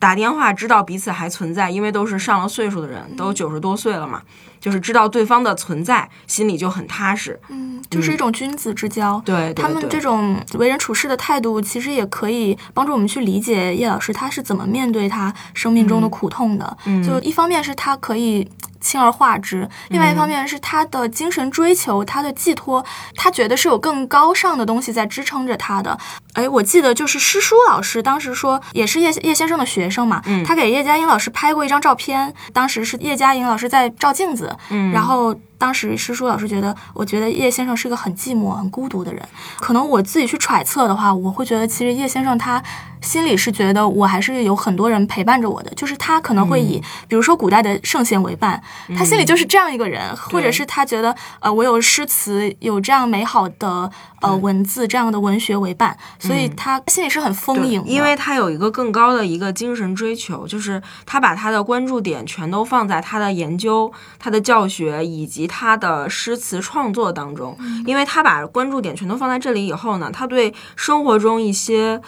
[0.03, 4.21] 打电话，知道彼此还存在，因为都是上了岁数的人，都九十多岁了嘛，
[4.59, 7.39] 就是知道对方的存在，心里就很踏实。
[7.51, 9.23] 嗯，就是一种君子之交。
[9.25, 16.77] 对，对他们这种为人处事的态度，其实也可以帮助我们去理解叶老师他是怎么面对他生命中的苦痛的。
[16.87, 18.51] 嗯就一方面是他可以
[18.83, 22.85] 轻而化之，另外一方面是他的精神追求、他的寄托，
[23.17, 25.97] 他觉得是有更高尚的东西在支撑着他的。
[26.35, 34.91] 哎，我记得就是诗书老师当时说，也是叶叶先生的学生嘛，他给叶嘉莹老师拍过一张照片，当时是叶嘉莹老师在照镜子，嗯。
[34.91, 39.23] 然后当时师叔老师觉得，我觉得叶先生是个很寂寞、很孤独的人。
[39.61, 42.61] 可能我自己去揣测的话，我会觉得其实叶先生他
[43.01, 48.61] 心里是觉得我还是有很多人陪伴着我的，就是他可能会以，比如说古代的圣贤为伴，
[48.97, 53.89] 他心里就是这样一个人，或者是他觉得呃我有诗词，有这样美好的
[54.21, 72.01] 呃文字这样的文学为伴，所以他心里是很丰盈的，因为他有一个更高的一个精神追求，就是他把他的关注点全都放在他的研究、他的教学以及他的诗词创作当中，因为他把关注点全都放在这里以后呢，他对生活中一些。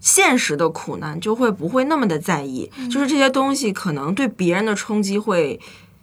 [0.00, 5.58] 现实的苦难就会不会那么的在意，就是这些东西可能对别人的冲击会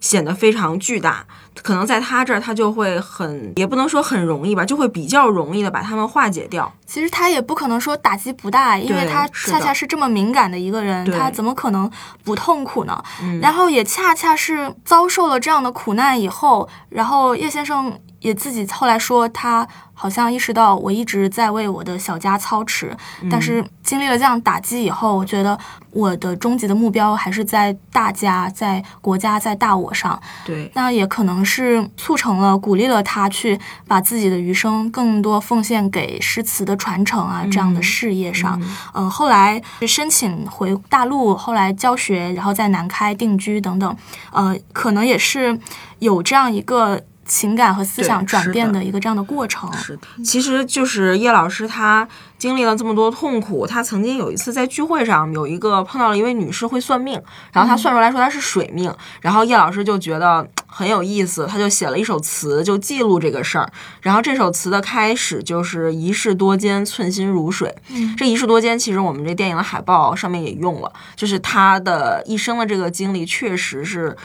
[0.06, 1.26] 显得非常巨大，
[1.64, 6.72] 可能在他这儿他就会很，也不能说很容易吧，就会比较容易的把他们化解掉。
[6.86, 11.90] 其实他也不可能说打击不大，因为他恰恰是这么敏感的一个人，他怎么可能
[12.24, 13.04] 不痛苦呢？
[13.42, 18.00] 然后也恰恰是遭受了这样的苦难以后，然后叶先生。
[18.26, 22.98] 也自己后来说，他好像意识到我一直在为我的小家操持，
[23.30, 25.56] 但是经历了这样打击以后，我觉得
[25.92, 30.20] 我的终极的目标还是在大家、在国家、在大我上。
[30.44, 38.60] 对，那也可能是促成了、鼓励了他去把自己的余生更多奉献给诗词的传承啊这样的事业上。
[38.96, 43.96] 嗯，后来申请回大陆，后来教学，然后在南开定居等等。
[44.32, 45.60] 呃，可能也是
[46.00, 47.04] 有这样一个。
[47.26, 52.08] 情感和思想转变的一个这样的过程，是的，其实就是叶老师他
[52.38, 57.20] 经历了这么多痛苦，他曾经有一次在聚会上有一个碰到了一位女士会算命，
[57.52, 63.68] 然后他算出来说他是水命，然后叶老师就觉得很有意思，他就写了一首词就记录这个事儿，
[64.02, 67.74] 然后这首词的开始就是一世多艰，寸心如水。
[68.16, 74.16] 这一世多艰其实我们这电影的海报上面也用了，就是他的一生的这个经历确实是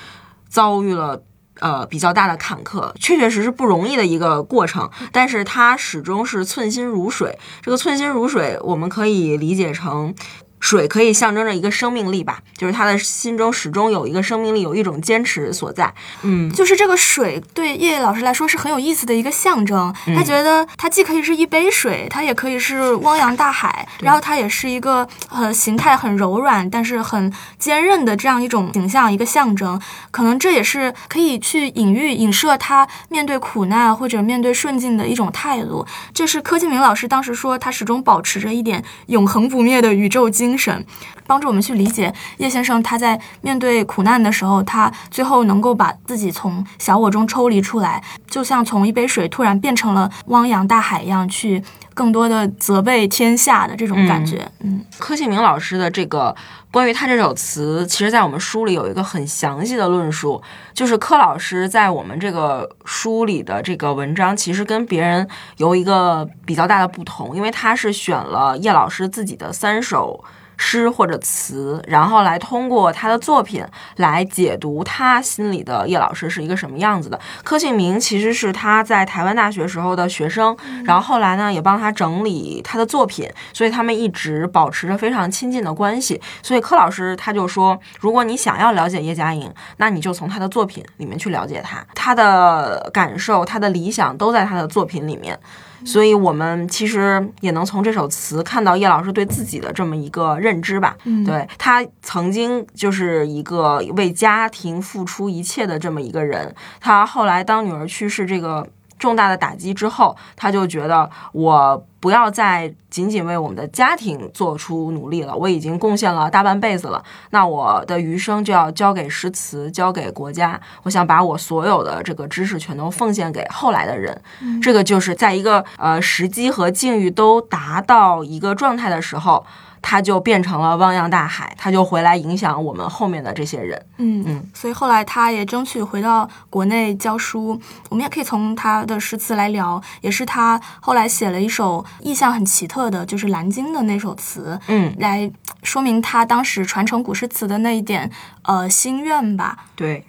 [0.48, 1.22] 遭遇了。
[1.60, 7.38] 呃，比较大的坎坷，确确实实不容易的一个过程，但是他始终是寸心如水。
[7.62, 10.14] 这个寸心如水，我们可以理解成。
[10.60, 15.92] 水可以象征着一个生命力吧，就是他的心中始终有一个生命力，有一种坚持所在。
[16.22, 19.92] 嗯，就是这个水对叶叶老师来说是很有意思的一个象征。
[20.14, 29.80] 他觉得它既可以是一杯水，它也可以是汪洋大海， 然后它也是一个呃形态很柔软但是很坚韧的这样一种形象，一个象征。
[30.10, 35.86] 可能这也是可以去隐喻、影射他面对苦难或者面对顺境的一种态度。
[36.12, 40.49] 这是柯敬明老师当时说，他始终保持着一点永恒不灭的宇宙精。
[40.50, 40.84] 精神
[41.28, 51.62] 帮助我们去理解叶先生，他在面对苦难的时候，他最后能够把自己从小我中抽离出来，就像从一杯水突然变成了汪洋大海一样，去
[51.94, 54.50] 更多的责备天下的这种感觉。
[54.58, 56.34] 嗯，柯庆明老师的这个
[56.72, 60.42] 关于他这首词，其实在我们书里有一个很详细的论述，
[60.74, 65.28] 就是柯老师在我们这个书里的这个文章，其实跟别人
[65.58, 70.24] 有一个比较大的不同，因为他是选了叶老师自己的三首。
[70.62, 73.64] 诗或者词，然后来通过他的作品
[73.96, 77.18] 来解读他心里的叶老师是一个什么样子的。
[77.42, 80.54] 柯庆明其实是他在台湾大学时候的学生，
[80.84, 86.20] 然后后来呢也帮他整理他的作品，所以他们一直保持着非常亲近的关系。
[86.42, 95.40] 所以柯老师他就说，如果你想要了解叶嘉莹，那你就从他的作品里面去了解他，他的感受、他的理想都在他的作品里面。
[95.84, 100.96] 所以，我们其实也能从这首词看到叶老师对自己的这么一个认知吧。
[101.24, 108.66] 对他曾经就是一个为家庭付出一切的这么一个人，他后来当女儿去世这个。
[109.00, 120.60] 重大的打击之后，他就觉得我不要再仅仅为我们的家庭做出努力了，我已经贡献了大半辈子了，那我的余生就要交给诗词，交给国家。
[120.82, 124.22] 我想把我所有的这个知识全都奉献给后来的人。
[124.62, 129.44] 这个就是在一个呃时机和境遇都达到一个状态的时候。
[129.82, 133.80] 他就变成了汪洋大海，他就回来影响我们后面的这些人。
[133.98, 137.60] 嗯嗯，所以后来他也争取回到国内教书。
[137.88, 144.58] 我们也可以从他的诗词来聊，也是他后来写了一首意象很奇特的，就是《蓝鲸》的那首词。
[144.68, 145.30] 嗯，来
[145.62, 148.10] 说明他当时传承古诗词的那一点
[148.42, 149.64] 呃心愿吧。
[149.74, 150.06] 对，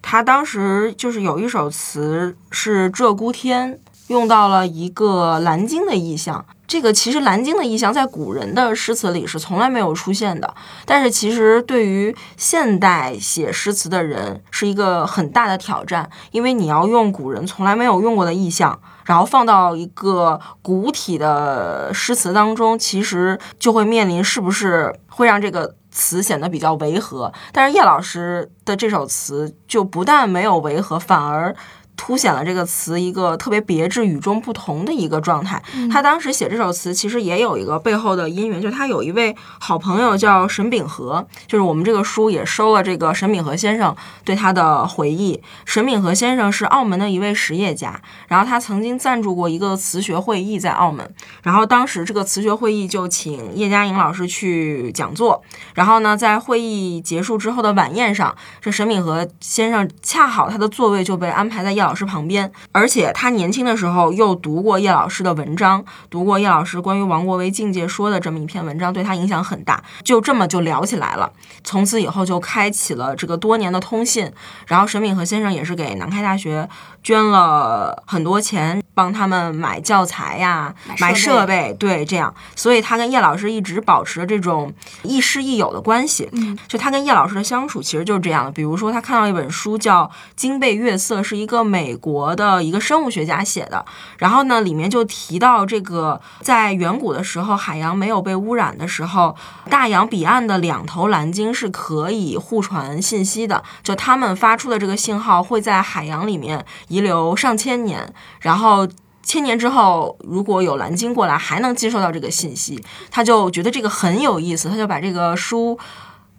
[0.00, 3.74] 他当时就是有一首词是《鹧鸪天》，
[4.08, 6.44] 用到了一个蓝鲸的意象。
[6.68, 10.54] 这个其实蓝鲸的意象在古人的诗词里是从来没有出现的，
[10.84, 27.32] 但是其实对于现代写诗词的人是一个很大的挑战，因为你要用古人从来没有用过的意象，然后放到一个古体的诗词当中，其实就会面临是不是会让这个词显得比较违和。
[27.50, 31.56] 但是叶老师的这首词就不但没有违和，反而。
[31.98, 35.62] 凸显了这个词一个特别别致、与众不同的一个状态。
[35.90, 43.94] 他当时写这首词，其实也有一个背后的因缘，就是他有一位好朋友叫沈秉和，就是我们这个书也收了这个沈秉和先生
[44.24, 45.42] 对他的回忆。
[45.66, 55.42] 沈秉和先生是澳门的一位实业家，然后他曾经赞助过一个词学会议在澳门，然后当时这个词学会议就请叶嘉莹老师去讲座，
[55.74, 71.32] 然后呢，在会议结束之后的晚宴上，这沈秉和先生恰好他的座位就被安排在叶老师旁边，而且他年轻的时候又读过叶老师的文章，读过叶老师关于王国维境界说的这么一篇文章，对他影响很大，就这么就聊起来了。
[71.64, 74.30] 从此以后就开启了这个多年的通信。
[74.66, 76.68] 然后沈敏和先生也是给南开大学
[77.02, 84.72] 捐了很多钱，帮他们买教材呀、买设备，对，这样，所以他跟叶老师一直保持着这种
[85.02, 86.28] 亦师亦友的关系。
[86.32, 88.50] 嗯，就他跟叶老师的相处其实就是这样的。
[88.50, 90.04] 比如说，他看到一本书叫
[90.36, 93.84] 《金贝月色》，是一个美国的一个生物学家写的。
[94.18, 99.34] 然后呢，里面就提到这个在远古的时候，海洋没有被污染的时候，
[99.70, 103.62] 大洋彼岸的两头蓝鲸是可以互传信息的。
[103.82, 108.88] 就他们发出的这个信号会在海洋里面遗留上千年，然后。
[109.20, 115.78] 千年之后，如果有蓝鲸过来，还能接收到这个信息，他就觉得这个很有意思，他就把这个书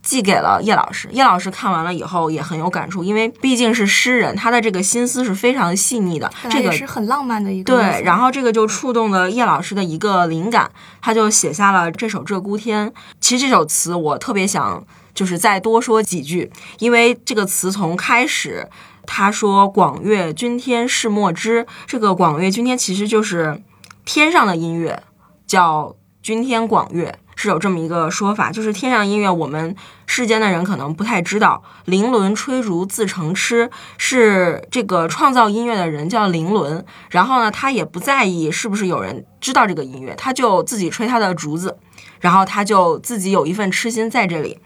[0.02, 1.08] 寄给了叶老师。
[1.12, 6.32] 叶老师看完了以后也很有感触，因为毕竟是诗人，他的这个心思是非常细腻的。
[6.50, 12.89] 这个是很浪漫的一个对，然后这个就触动了叶老师的一个灵感，他就写下了这首《鹧鸪天》。
[13.22, 14.84] 其实这首词我特别想
[15.14, 18.68] 就是再多说几句，因为这个词从开始。
[19.12, 23.64] 他说：“广乐君天是莫知。”这个广乐君天其实就是
[24.05, 25.01] 天上的音乐，
[25.47, 28.51] 叫君天广乐，是有这么一个说法。
[28.51, 31.64] 就是天上音乐，我们世间的人可能不太知道。
[31.86, 36.86] 灵伦吹竹自成痴，是这个创造音乐的人叫灵伦。
[37.10, 41.76] 然后呢，他也不在意是不是有人知道这个音乐，他就自己吹他的竹子，
[42.20, 44.60] 然后他就自己有一份痴心在这里。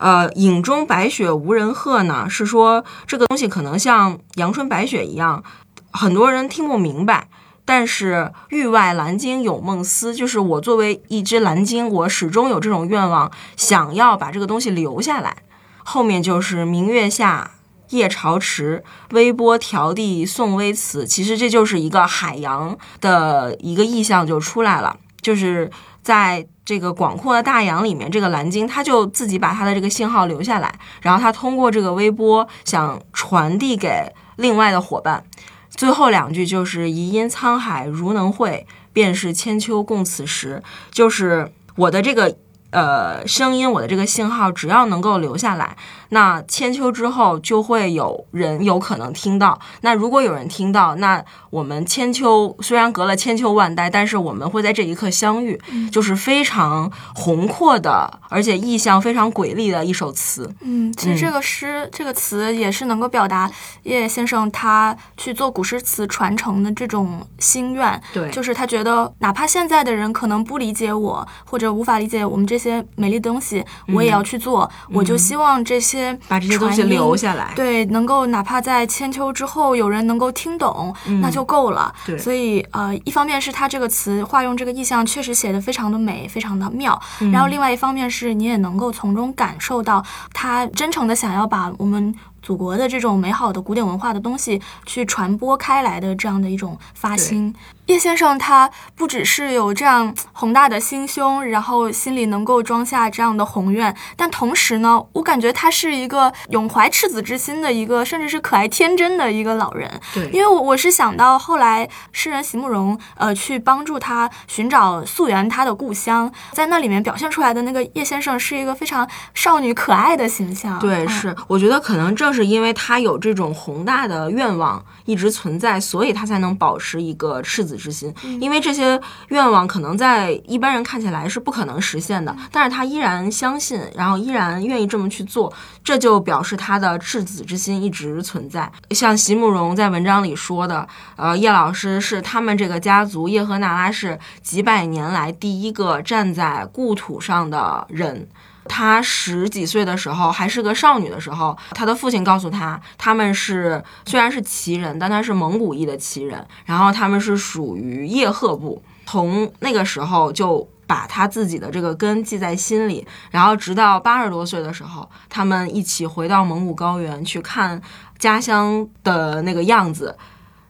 [0.00, 5.44] 呃，影中白雪无人贺呢，是说这个东西可能像阳春白雪一样，
[5.90, 7.28] 很多人听不明白。
[7.66, 15.36] 但是域外蓝鲸有梦思，就是我作为一只蓝鲸，我始终有这种愿望，想要把这个东西留下来。
[15.84, 17.52] 后面就是明月下，
[17.90, 25.70] 夜潮池，微波调地送微词，其实这就是一个海洋的一个意象就出来了，就是
[26.02, 26.46] 在。
[26.62, 30.72] 这个广阔的大洋里面，这个蓝鲸它就自己把它的这个信号留下来，
[31.02, 35.24] 然后它通过这个微波想传递给另外的伙伴。
[35.70, 42.36] 最后两句就是“遗音沧海如能会，便是千秋共此时”，就是我的这个。
[42.72, 45.76] 呃，声音，我的这个信号，只要能够留下来，
[46.10, 49.58] 那千秋之后就会有人有可能听到。
[49.80, 60.48] 那如果有人听到，那我们千秋虽然隔了千秋万代，但是我们会在这一刻相遇，就是非常宏阔的，而且意象非常瑰丽的一首词。
[60.60, 63.50] 嗯，其实这个诗，这个词也是能够表达
[63.82, 68.00] 叶先生他去做古诗词传承的这种心愿。
[68.12, 72.60] 对，就是他觉得，哪怕现在的人可能不理解我，或者无法理解我们这。
[72.60, 74.70] 些美丽的东西，我也要去做。
[74.92, 81.94] 我就希望这些把这些东西留下来，对，能够哪怕在千秋之后有人能够听懂，那就够了。
[82.06, 87.00] 对，所以呃，一方面是他这个词化用这个意象确实写的非常的美，非常的妙。
[87.32, 92.14] 然后另外一方面是你也能够从中感受到他真诚的想要把我们。
[92.42, 97.54] 祖国的这种美好的古典文化的东西去传播开来的这样的一种发心，
[97.90, 110.00] 叶先生他不只是有这样宏大的心胸，然后心里能够装下这样的宏愿，但同时呢，我感觉他是一个永怀赤子之心的一个，甚至是可爱天真的一个老人。
[110.14, 120.78] 对，因为我我是想到后来诗人席慕容呃去帮助他寻找溯源他的故乡，在那里面表现出来的那个叶先生是一个非常少女可爱的形象。
[120.78, 122.30] 对，是我觉得可能正。
[122.30, 128.14] 正是因为他有这种宏大的愿望一直存在，所以他才能保持一个赤子之心。
[128.38, 135.50] 因为这些愿望可能在一般人看起来是不可能实现的，但是他依然相信，然后依然愿意这么去做，
[135.82, 138.70] 这就表示他的赤子之心一直存在。
[138.90, 148.28] 像席慕容在文章里说的，呃，叶老师是他们这个家族叶赫那拉氏几百年来第一个站在故土上的人。
[148.70, 160.68] 他十几岁的时候，还是个少女的时候，他的父亲告诉他，他们是虽然是旗人，但他是蒙古裔的旗人，然后他们是属于叶赫部，从那个时候就。
[160.90, 167.80] 把他自己的这个根记在心里，然后直到八十多岁的时候，他们一起回到蒙古高原去看
[168.18, 170.18] 家乡的那个样子。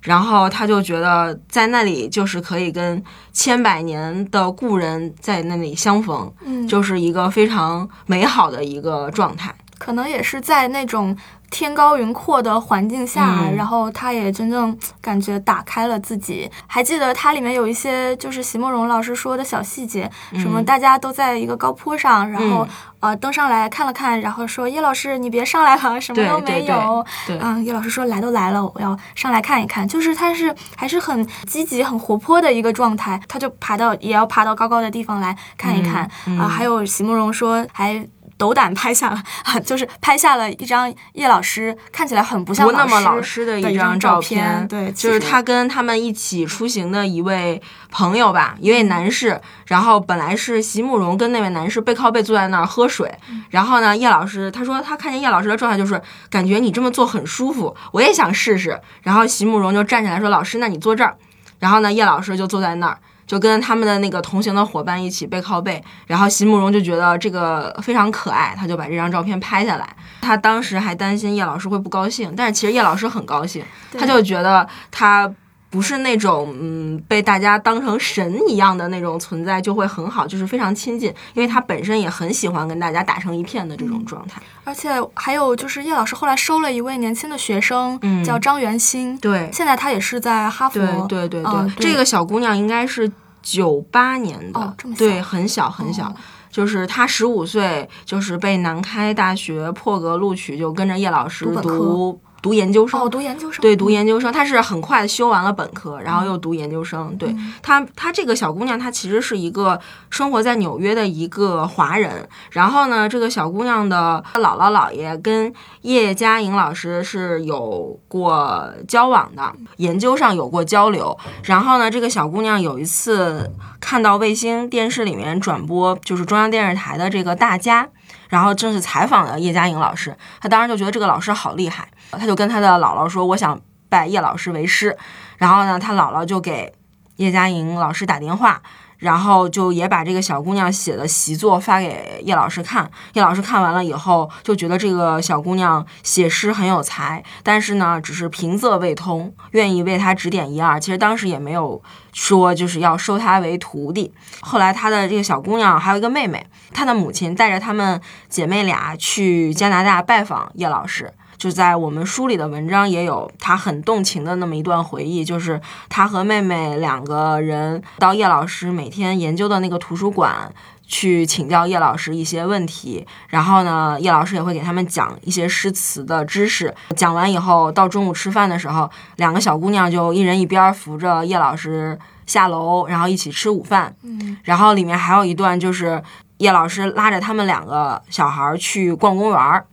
[0.00, 9.54] 然后他就觉得在那里就是可以跟千百年的故人在那里相逢，嗯，就是一个非常美好的一个状态。
[9.78, 11.16] 可能也是在那种
[11.50, 16.48] 天高云阔的环境下，嗯然后他也真正感觉打开了自己。
[16.66, 22.66] 还记得它里面有一些就是席慕容老师说的小细节，什么大家都在一个高坡上，然后、
[23.00, 27.04] 呃登上来看了看，然后说叶老师你别上来了，什么都没有。
[27.26, 29.86] 对嗯，叶老师说来都来了，我要上来看一看。
[29.88, 36.08] 就是他是还是很积极、很活泼的一个状态，他就爬到也要爬到高高的地方来看一看。
[36.26, 38.06] 嗯啊，还有席慕容说还。
[38.40, 39.22] 斗胆拍下了，
[39.62, 47.60] 就是拍下了一张叶老师看起来很不像不那么老老师的一张一照片，对，就是他跟他们一起出行的一位
[47.90, 49.38] 朋友吧，一位男士。
[49.66, 53.14] 然后本来是席慕容跟那位男士背靠背坐在那儿喝水，
[53.50, 58.80] 然后呢，叶老师他说他看见叶老师的状态就是感觉你这么做很舒服，我也想试试。
[59.02, 61.14] 然后席慕容就站起来说：“老师，那你坐这儿。”
[61.60, 62.98] 然后呢，叶老师就坐在那儿。
[63.30, 69.88] 就跟他们的那个同行的伙伴一起背靠背，然后席慕容就觉得这个非常可爱，他就把这张照片拍下来。
[70.20, 73.64] 他当时还担心叶老师会不高兴，但是其实叶老师很高兴，
[73.96, 75.32] 他就觉得他
[75.70, 84.42] 不是那种嗯被大家当成神一样的那种存在，就会很好，就是非常亲近，因为他本身也很喜欢跟大家打成一片的这种状态。
[84.64, 88.24] 而且还有就是叶老师后来收了一位年轻的学生，嗯。
[88.24, 91.90] 叫张元新，对，现在他也是在哈佛，对对对对，嗯对。
[91.90, 93.10] 这个小姑娘应该是
[93.40, 96.06] 九八年的，对，很小很小。
[96.06, 96.14] 哦。
[96.50, 103.00] 就是她十五岁，就是被南开大学破格录取，就跟着叶老师读读读研究生。
[103.00, 107.16] 哦，读研究生，对，读研究生，她是很快修完了本科，然后又读研究生。
[107.16, 109.80] 对嗯她，她这个小姑娘，她其实是一个
[110.10, 112.28] 生活在纽约的一个华人。
[112.50, 121.16] 然后呢，这个小姑娘的姥姥姥爷跟叶嘉莹老师是有过交往的，研究上有过交流。
[121.44, 127.88] 然后呢，这个小姑娘有一次看到卫星电视里面转播，就是中央电视台的这个大家。
[128.28, 134.96] 然后正是采访了叶嘉莹老师，她当时就觉得这个老师好厉害，她就跟她的姥姥说：“我想拜叶老师为师。”
[135.38, 136.72] 然后呢，她姥姥就给
[137.16, 138.62] 叶嘉莹老师打电话，
[138.98, 142.90] 然后就也把这个小姑娘写的习作发给叶老师看。
[143.14, 150.78] 叶老师看完了以后，就觉得这个小姑娘写诗很有才，但是呢，只是平仄未通，愿意为她指点一二。
[150.78, 151.82] 其实当时也没有
[152.12, 154.12] 说就是要收她为徒弟。
[154.40, 161.12] 后来她的这个小姑娘还有一个妹妹，她的母亲带着她们姐妹俩去加拿大拜访叶老师。
[161.40, 170.52] 就在我们书里的文章也有他很动情的那么一段回忆，就是他和妹妹两个人到叶老师每天研究的那个图书馆
[170.86, 176.74] 去请教叶老师一些问题，然后呢，叶老师也会给他们讲一些诗词的知识。
[176.94, 183.96] 讲完以后，到中午吃饭的时候，两个小姑娘就一人一边扶着叶老师下楼，然后一起吃午饭。
[184.02, 186.02] 嗯，然后里面还有一段就是
[186.36, 189.64] 叶老师拉着他们两个小孩儿去逛公园儿。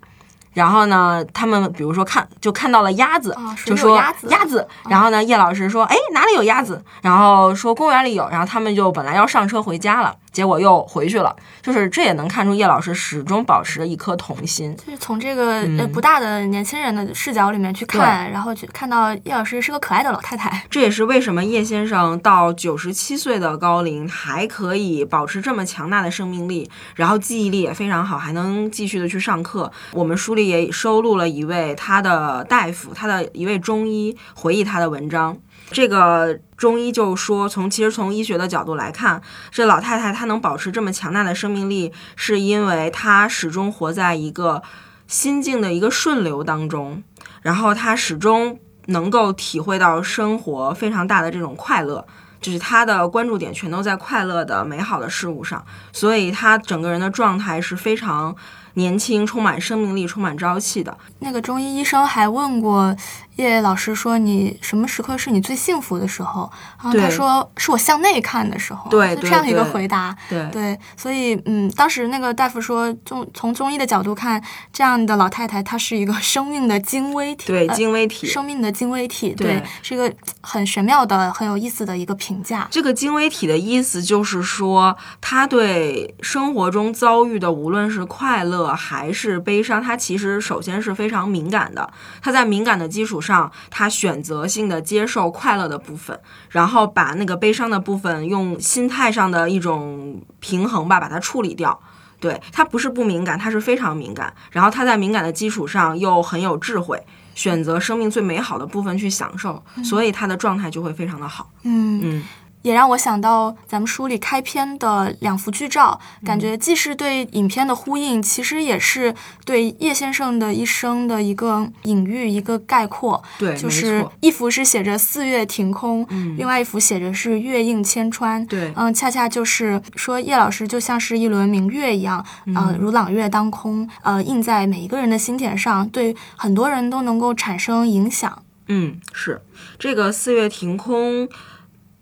[0.57, 8.27] 然后呢，他们比如说看就看到了鸭子，就说鸭子然后呢，叶老师说：“哎，哪里有鸭子？”然后说公园里有。
[8.31, 11.35] 然后他们就本来要上车回家了，结果又回去了。
[11.63, 14.77] 就是这也能看出叶老师始终保持着一颗童心。
[14.77, 20.61] 就是从这个、呃嗯不大的年轻人的视角里面去看，然后去看到叶老师是个可爱的老太太。
[20.69, 29.71] 这也是为什么叶先生到九十七岁的高龄还可以保持这么强大的生命力，然后记忆力也非常好，还能继续的去上课。
[29.93, 35.35] 我们书里也收录了一位他的大夫，他的一位中医回忆他的文章。
[35.69, 44.63] 这个中医就说，从其实从医学的角度来看，这老太太她能保持这么强大的生命力，是因为她始终活在一个
[45.07, 47.03] 心境的一个顺流当中，
[47.41, 48.57] 然后她始终
[48.87, 52.05] 能够体会到生活非常大的这种快乐，
[52.39, 58.33] 就是她的关注点全都在快乐的美好的事物上，所以她整个人的状态是非常
[58.75, 60.97] 年轻、充满生命力、充满朝气的。
[61.19, 62.95] 那个中医医生还问过
[63.37, 66.51] 叶老师说：“你什么时刻是你最幸福的时候？”
[66.83, 70.13] 然后他说：“是我向内看的时候。”对对这样一个回答。
[70.27, 78.27] 对对，所以嗯，当时那个大夫说，中从中医的角度看，这样的老太太她是一个生命的精微体，对，呃精微体。
[78.27, 80.11] 生命的精微体，对是一个
[80.41, 82.67] 很玄妙的、很有意思的一个评价。
[82.69, 91.91] 这个精微体的意思就是说，他对生活中遭遇的无论是快乐乐还是悲伤，他其实首先是非常敏感的。
[92.21, 93.26] 他在敏感的基础上，
[93.69, 96.19] 他选择性的接受快乐的部分，
[96.49, 101.79] 然后把那个悲伤的部分用心态上的一种平衡吧，把它处理掉。
[102.19, 104.33] 对他不是不敏感，他是非常敏感。
[104.51, 106.99] 然后他在敏感的基础上又很有智慧，
[107.35, 111.51] 选择生命最美好的部分去享受，所以他的状态就会非常的好。
[111.63, 112.23] 嗯嗯。
[112.61, 123.23] 也让我想到咱们书里开篇的两幅剧照，感觉既是对影片的呼应，其实也是对叶先生的一生的一个隐喻、一个概括。
[123.39, 126.05] 对，就是一幅是写着“四月晴空”，
[126.37, 128.45] 另外一幅写着是“月映千川”。
[128.47, 138.43] 对，嗯，恰恰就是说叶老师就像是一轮明月一样，呃，如朗月当空，呃，映在每一个人的心田上，对很多人都能够产生影响。
[138.67, 139.41] 嗯，是
[139.79, 141.29] 这个“四月晴空”。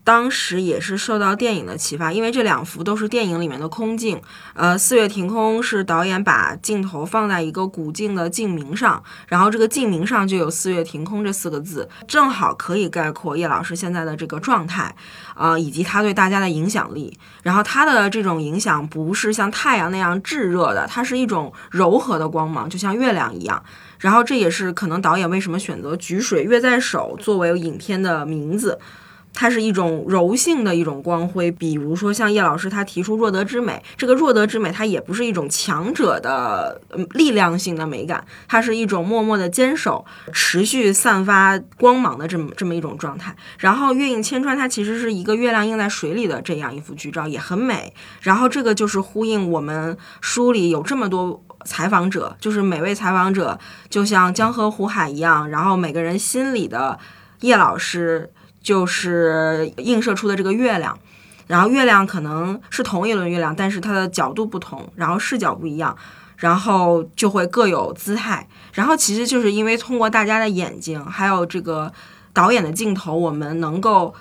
[0.05, 4.21] 当时也是受到电影的启发，因为这两幅都是电影里面的空镜。
[4.53, 14.95] 呃，四月停空是导演把镜头放在一个古镜的镜名上，然后这个镜名上就有“四月停空”这四个字，正好可以概括叶老师现在的这个状态，
[15.35, 17.17] 呃，以及他对大家的影响力。
[17.41, 23.63] 然后他的这种影响不是像太阳那样炙热的，它是一种柔和的光芒，就像月亮一样。
[23.97, 28.77] 然后这也是可能导演为什么选择“举水月在手”作为影片的名字。
[29.35, 36.81] 它是一种柔性的一种光辉，比如说像叶老师他提出弱德之美，这个弱德之美它也不是一种强者的
[37.11, 43.35] 力量性的美感，它是一种默默的坚守、持续散发光芒的这么这么一种状态。
[43.59, 47.93] 然后月映千川，它其实是一个月亮映在水里的这样一幅剧照，也很美。
[48.21, 53.59] 然后这个就是呼应我们书里有这么多采访者，就是每位采访者
[53.89, 56.97] 就像江河湖海一样，然后每个人心里的
[57.41, 58.31] 叶老师。
[58.65, 60.97] 就是映射出的这个月亮，
[61.45, 65.95] 然后月亮可能是同一轮月亮，但是它的角度不同，然后视角不一样，
[66.37, 68.47] 然后就会各有姿态。
[68.73, 71.93] 然后其实就是因为通过大家的眼睛，还有这个
[72.33, 74.11] 导演的镜头，我们能够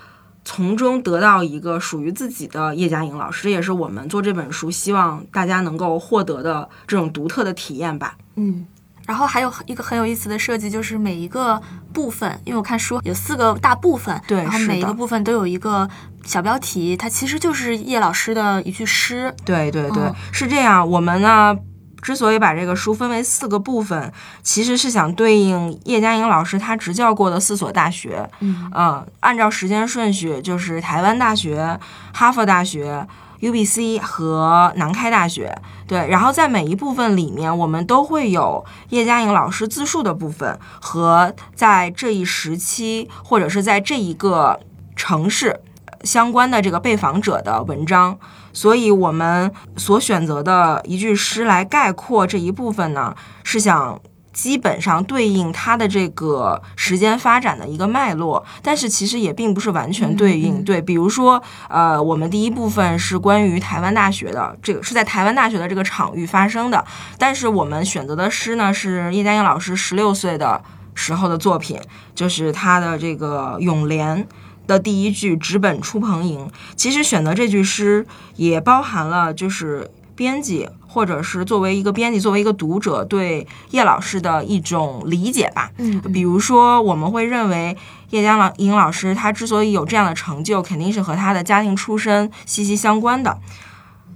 [0.45, 8.19] 从中得到一个属于自己的叶嘉莹老师，这也是我们做这本书希望大家能够获得的这种独特的体验吧。
[8.37, 8.67] 嗯。
[9.07, 11.61] 然后还有一个很有意思的设计，就是每一个
[11.95, 15.89] 部分，因为我看书有四个大部分，对，然后每一个部分都有一个
[16.25, 19.33] 小标题，它其实就是叶老师的一句诗。
[19.45, 20.87] 对对对，是这样。
[20.87, 21.57] 我们呢，
[22.03, 28.29] 之所以把这个书分为四个部分，其实是想对应叶嘉莹老师他执教过的四所大学。
[28.41, 31.79] 嗯，按照时间顺序，就是台湾大学、
[32.13, 33.07] 哈佛大学。
[33.45, 35.55] U B C 和南开大学，
[35.87, 44.59] 对，然后在每一部分里面，我们都会有叶嘉莹老师自述的部分和在这一时期或者是在这一个
[44.97, 45.61] 城市
[46.05, 48.19] 相关的这个被访者的文章，
[48.55, 54.01] 所以我们所选择的一句诗来概括这一部分呢，是想。
[54.35, 60.63] 基本上对应它的这个时间发展的一个脉络，但是其实也并不是完全对应。
[60.65, 66.85] 对，比如说，呃，我们第一部分是关于台湾大学的，这个是在台湾大学的这个场域发生的，
[67.17, 70.61] 但是我们选择的诗呢是叶嘉莹老师十六岁的
[70.95, 71.81] 时候的作品，
[72.15, 74.27] 就是他的这个咏莲
[74.67, 76.49] 的第一句“直本出蓬瀛”。
[76.75, 78.05] 其实选择这句诗
[78.35, 80.69] 也包含了就是编辑。
[80.95, 85.73] 或者是作为一个编辑，作为一个读者对叶老师的一种理解吧。
[85.79, 87.77] 嗯，比如说，我们会认为
[88.11, 93.37] 叶嘉老莹老师他之所以有这样的成就，肯定是和他的家庭出身息息相关的。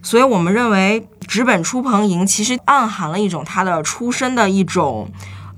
[0.03, 5.11] 所以我们认为“纸本出蓬瀛”其实暗含了一种他的出身的一种。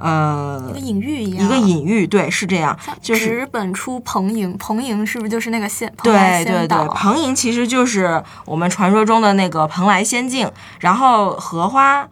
[0.02, 5.92] 呃，一个隐喻一样，一个隐喻，对，是这样，就是纸本出蓬瀛，蓬瀛是不是就是那个仙？
[6.02, 10.50] 对对对，蓬瀛其实就是我们传说中的那个蓬莱仙境。
[10.80, 12.08] 然后荷花，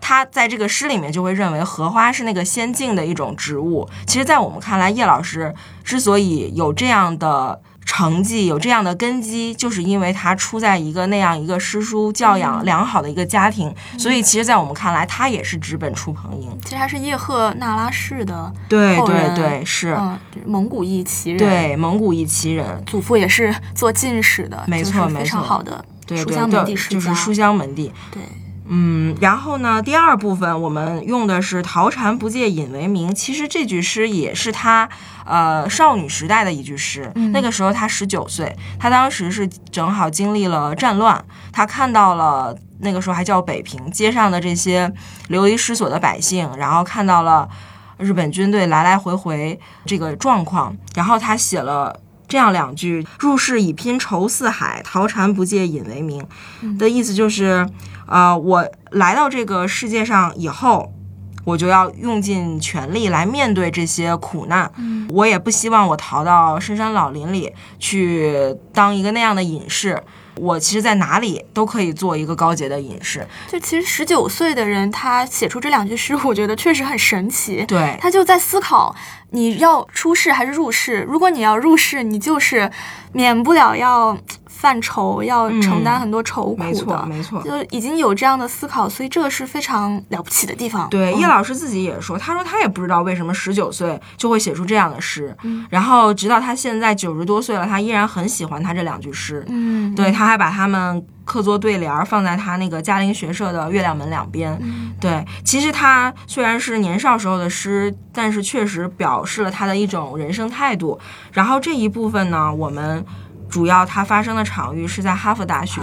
[0.00, 3.88] 它在这个诗里面就会认为荷花是那个仙境的一种植物。
[4.06, 7.60] 其实，在我们看来，叶老师之所以有这样的。
[7.86, 16.50] 成绩有这样的根基，就是因为他出在一个那样一个诗书教养良好的一个家庭，所以其实，在我们看来，他也是直本出蓬英。
[16.64, 19.96] 其实他是叶赫那拉氏的对对对，是
[20.44, 21.38] 蒙古裔旗人。
[21.38, 27.90] 对，蒙古裔旗人，祖父也是做进士的，没错没错，非常好的书香门第世家，就是书香门第。
[28.10, 28.20] 对。
[28.68, 29.80] 嗯，然后呢？
[29.80, 33.14] 第二部分我们用的是“桃禅不借引为名”。
[33.14, 34.88] 其实这句诗也是他
[35.24, 37.12] 呃少女时代的一句诗。
[37.32, 44.92] 那个时候他十九岁，他当时是正好经历了战乱，他看到了那个时候还叫北平街上的这些
[45.28, 47.48] 流离失所的百姓，然后看到了
[47.98, 56.26] 日本军队来来回回这个状况，然后他写了这样两句：“入世以拼愁似海，逃禅不借饮为名。”
[56.78, 57.68] 的意思就是，
[58.06, 60.92] 呃，我来到这个世界上以后。
[61.46, 70.02] 我就要用尽全力来面对这些苦难，嗯我也不希望我逃到深山老林里去当一个那样的隐士。
[70.36, 73.26] 我其实，在哪里都可以做一个高洁的隐士。
[73.48, 77.64] 就其实十九岁的人，他写出这两句诗， 我觉得确实很神奇。
[77.66, 78.94] 对，他就在思考
[79.30, 81.06] 你要出世还是入世。
[81.08, 82.70] 如果你要入世，你就是
[83.12, 84.16] 免不了要
[84.56, 87.06] 犯愁，要承担很多愁苦嗯没错，的。
[87.06, 87.42] 没错。
[87.42, 90.88] 就已经有这样的思考，所以这个是非常了不起的地方。
[90.88, 99.44] 对，嗯叶老师自己也说，他说他也不知道为什么十九岁就会写出这样的诗，嗯然后直到他现在九十多岁了，他依然很喜欢他这两句诗。
[99.48, 104.56] 嗯，对，他还把他们刻作对联儿，放在他那个嘉陵学社的月亮门两边。
[104.62, 110.98] 嗯对，其实他虽然是年少时候的诗，但是确实表示了他的一种人生态度。
[111.32, 113.04] 然后这一部分呢，我们
[113.48, 115.80] 主要它发生的场域是在哈佛大学。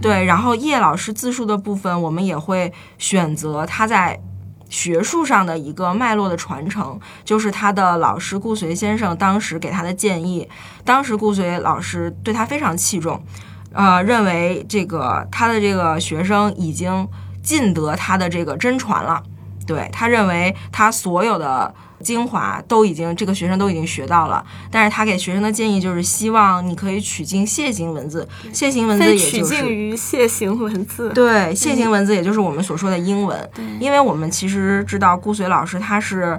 [0.00, 4.20] 对，然后叶老师自述的部分，我们也会选择他在
[4.68, 10.48] 学术上的一个脉络的传承，就是他的老师顾随先生当时给他的建议。
[10.84, 13.22] 当时顾随老师对他非常器重，
[13.72, 17.08] 呃，认为这个他的这个学生已经
[17.42, 19.22] 尽得他的这个真传了。
[19.66, 21.74] 对他认为他所有的
[22.06, 31.10] 精华都已经这个学生都已经学到了，但是他给学生的建议就是希望你可以取经楔形文字，楔形文字也就是取经于楔形文字。
[31.10, 33.64] 对，楔形文字也就是我们所说的英文，对。
[33.80, 36.38] 因为我们其实知道顾随老师他是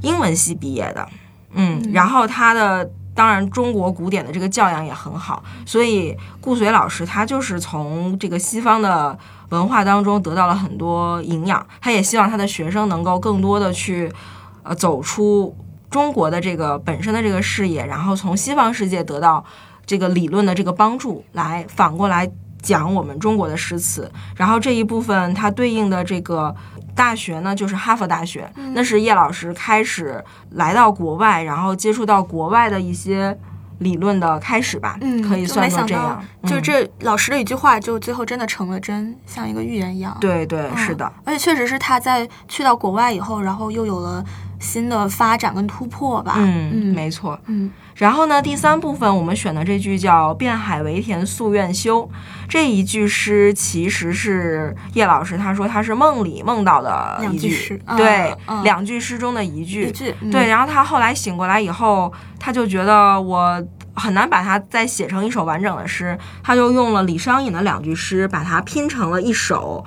[0.00, 1.06] 英文系毕业的，
[1.52, 9.18] 嗯，然后他的当然中国古典的这个教养也很好，所以顾随老师他就是从这个西方的
[9.50, 14.10] 文化当中得到了很多营养，他也希望他的学生能够更多的去
[14.62, 15.56] 呃走出
[15.90, 19.44] 中国的这个本身的这个视野，然后从西方世界得到
[19.84, 22.30] 这个理论的这个帮助，来反过来
[22.62, 24.10] 讲我们中国的诗词。
[24.36, 26.54] 然后这一部分它对应的这个
[26.94, 33.36] 大学呢，就是哈佛大学，那是叶老师开始来到国外，然后接触到国外的一些
[33.78, 36.22] 理论的开始吧，嗯，可以算作这样。
[36.42, 40.16] 嗯就这老师的一句话，就最后真的成了真，像一个预言一样。
[40.20, 44.24] 对对嗯是的，而且确实是他在去到国外以后，然后又有了
[44.62, 46.36] 新的发展跟突破吧。
[46.38, 47.38] 嗯，嗯没错。
[47.46, 52.10] 嗯然后呢，第三部分我们选的这句叫“变海为田夙愿休”，
[52.48, 59.88] 这一句诗其实是叶老师他说他是梦里梦到的一句，句诗嗯对，嗯两句诗中的一句。
[59.88, 62.10] 一句嗯对，然后他后来醒过来以后，
[62.40, 63.62] 他就觉得我
[63.94, 69.84] 很难把它再写成一首完整的诗，他就用了李商隐的两句诗把它拼成了一首。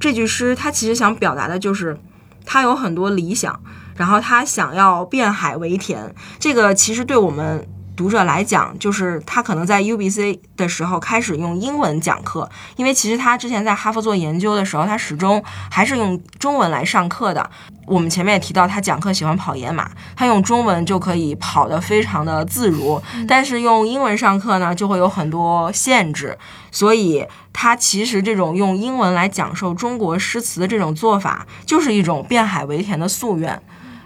[0.00, 1.96] 这句诗他其实想表达的就是
[2.44, 3.58] 他有很多理想，
[3.96, 6.14] 然后他想要变海为田。
[6.38, 7.66] 这个其实对我们
[7.96, 17.48] 读者来讲，就是他可能在 UBC 的时候开始用英文讲课，因为其实他之前在哈佛做研究的时候，他始终还是用中文来上课的。
[17.86, 26.36] 我们前面也提到，他讲课喜欢跑野马，他用中文就可以跑得非常的自如，但是用英文上课呢，就会有很多限制。
[26.72, 33.62] 所以，他其实这种用英文来讲授中国诗词的这种做法，就是一种变海为田的夙愿。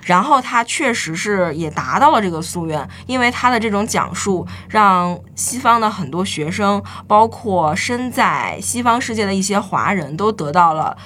[0.08, 10.96] 然后他确实是也达到了这个夙愿，因为他的这种讲述，让西方的很多学生，包括身在西方世界的一些华人都得到了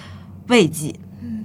[0.47, 0.95] 慰藉。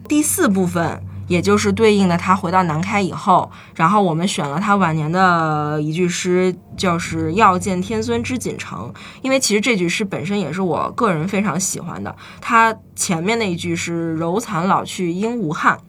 [0.08, 8.94] 第四部分，也就是对应的他回到南开以后，然后我们选了他晚年的一句诗，就是“要见天孙知锦城”，
[9.24, 12.16] 因为其实这句诗本身也是我个人非常喜欢的。
[12.40, 15.80] 他前面那一句是“柔残老去应无憾”。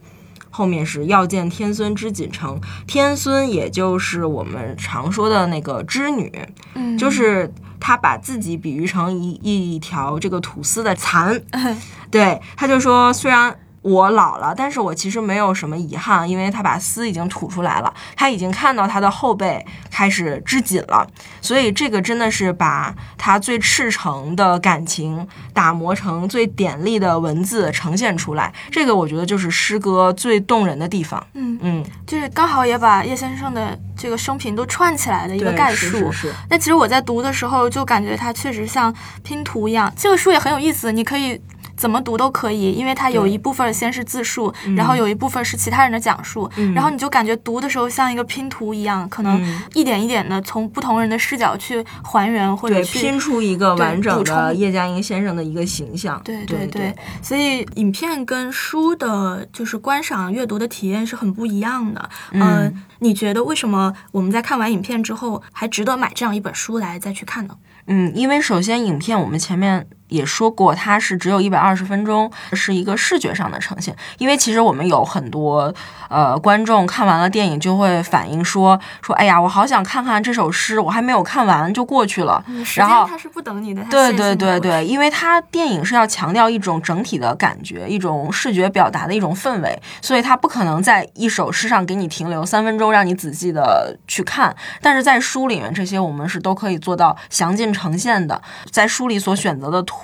[0.49, 6.31] 后面是要见天孙之锦城，天孙也就是我们常说的那个织女，
[6.75, 9.31] 嗯，就是他把自己比喻成一
[9.73, 11.41] 一条这个吐丝的蚕，
[12.11, 13.57] 对，他就说虽然。
[13.81, 21.07] 我老了，但是我其实没有什么遗憾，因为他把丝已经吐出来了，他已经看到他的后背开始织紧了，
[21.41, 31.25] 所以这个真的是把他最赤诚的感情打磨成最典丽的文字呈现出来，这个我觉得就是诗歌最动人的地方。
[31.33, 35.87] 嗯嗯，就是刚好也把叶先生的这个生平都串起来的一个概述。
[35.87, 41.39] 是是是，那其实我在读的时候就感觉它确实像拼图一样，这个书也很有意思，你可以
[41.79, 49.41] 怎么读都可以，因为它有一部分先是自述，然后有一部分是其他人的讲述，然后你就感觉读的时候像一个拼图一样，可能
[49.73, 56.21] 一点一点的从不同人的视角去还原或者，去拼出一个完整的叶嘉莹先生的一个形象。
[56.25, 56.67] 对对。
[56.67, 62.09] 对，所以影片跟书的，就是观赏阅读的体验是很不一样的。
[62.31, 62.41] 嗯。
[62.41, 62.71] 呃
[63.01, 67.55] 你觉得为什么我们在看完影片之后，还值得买这样一本书来再去看呢？
[67.87, 73.95] 嗯，因为首先影片我们前面也说过，它是只有一百二十分钟，是一个视觉上的呈现。
[74.17, 75.73] 因为其实我们有很多
[76.09, 82.43] 呃观众看完了电影就会反映说说，哎呀，我好想看看这首诗，我还没有看完就过去了。
[82.65, 94.55] 时然后间它是不等你的，对对对对，因为它电影是要强调一种整体的感觉，一种视觉表达的一种氛围，所以它不可能在一首诗上给你停留三分钟，让你仔细的去看。
[94.81, 98.41] 但是在书里面，这些我们是都可以做到详尽呈现的。
[98.71, 99.98] 在书里所选择的图，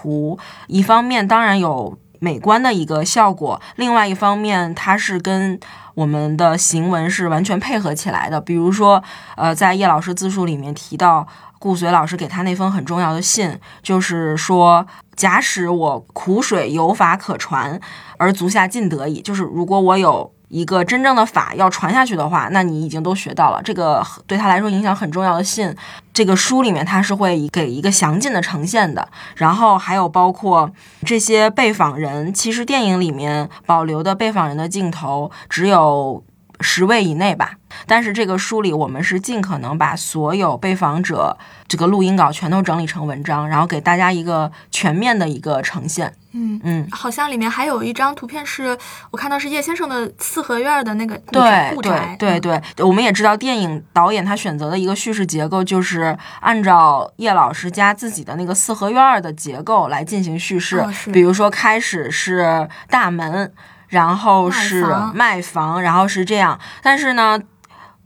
[0.68, 5.60] 一方面当然有美观的一个效果，另外一方面它是跟
[5.94, 8.42] 我们的行文是完全配合起来的。
[8.42, 9.04] 比如说，
[9.36, 11.28] 呃，在叶老师自述里面提到。
[11.58, 14.86] 顾随老师给他那封很重要的信，就是说，
[15.16, 17.80] 假使我苦水有法可传，
[18.18, 19.20] 而足下尽得矣。
[19.20, 23.62] 就是如果我有一个真正的法要传下去的话，那你已经都学到了。
[23.64, 25.76] 这个对他来说影响很重要的信，
[26.14, 29.08] 这个书里面他是会给一个详尽的呈现的。
[29.36, 30.72] 然后还有包括
[31.06, 36.24] 这些被访人，其实电影里面保留的被访人的镜头只有
[36.62, 37.58] 十位以内吧。
[37.86, 41.38] 但是这个书里，我们是尽可能把所有被访者
[41.68, 46.14] 这个录音稿全都整理成文章，然后给大家一个全面的一个呈现。
[46.32, 48.78] 嗯嗯，好像里面还有一张图片是，
[49.12, 60.86] 我看到是叶先生的四合院的那个故对对，对对，我们也知道电影导演他选择的一个叙事结构就是按照叶老师家自己的那个四合院儿的结构来进行叙事。
[61.12, 63.54] 比如说开始是大门，
[63.96, 66.60] 然后是卖房，然后是这样。
[66.84, 67.40] 但是呢。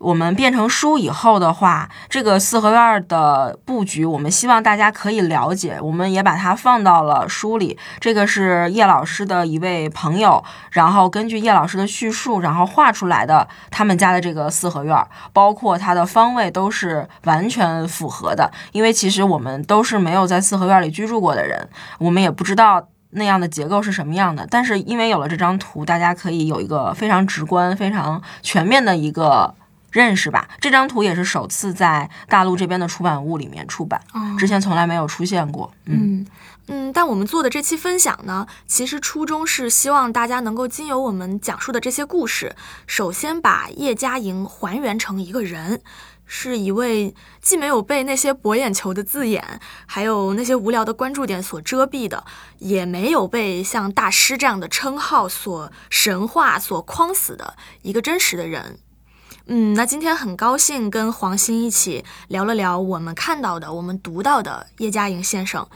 [0.01, 7.77] 我们变成书以后的话，这个四合院儿的布局，我们希望大家可以了解，我们也把它放到了书里。
[7.99, 18.49] 这个是叶老师的一位朋友，然后根据叶老师的叙述，然后画出来的他们家的这个四合院儿，包括它的方位都是完全符合的。
[18.71, 21.67] 因为其实我们都是没有在四合院里居住过的人，
[21.97, 22.87] 我们也不知道。
[23.11, 24.47] 那样的结构是什么样的？
[24.49, 29.55] 但是因为有了这张图，大家可以有一个非常直观、非常全面的一个
[29.91, 30.47] 认识吧。
[30.59, 35.71] 这张图也是首次在大陆这边的出版物里面出版，哦之前从来没有出现过。
[35.85, 36.27] 嗯嗯
[36.71, 42.55] 嗯，但我们做的这期分享呢，其实初衷是希望大家能够经由我们讲述的这些故事，
[42.85, 45.81] 首先把叶嘉莹还原成一个人，
[46.31, 52.23] 是一位既没有被那些博眼球的字眼，还有那些无聊的关注点所遮蔽的，
[52.59, 58.77] 也没有被像大师这样的称号所神话、所框死的一个真实的人。
[59.47, 65.67] 嗯，那今天很高兴跟黄鑫一起聊了聊我们看到的、我们读到的叶嘉莹先生，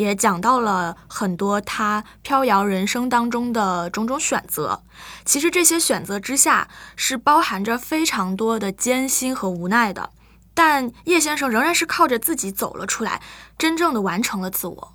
[0.00, 4.82] 也讲到了很多他飘摇人生当中的种种选择。
[5.26, 10.10] 其实这些选择之下是包含着非常多的艰辛和无奈的，
[10.54, 13.20] 但叶先生仍然是靠着自己走了出来，
[13.58, 14.94] 真正的完成了自我。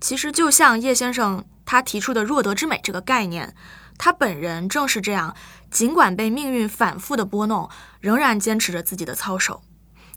[0.00, 3.54] 其实就像叶先生他提出的“弱德之美”这个概念，
[3.96, 5.36] 他本人正是这样，
[5.70, 7.70] 尽管被命运反复的拨弄，
[8.00, 9.62] 仍然坚持着自己的操守。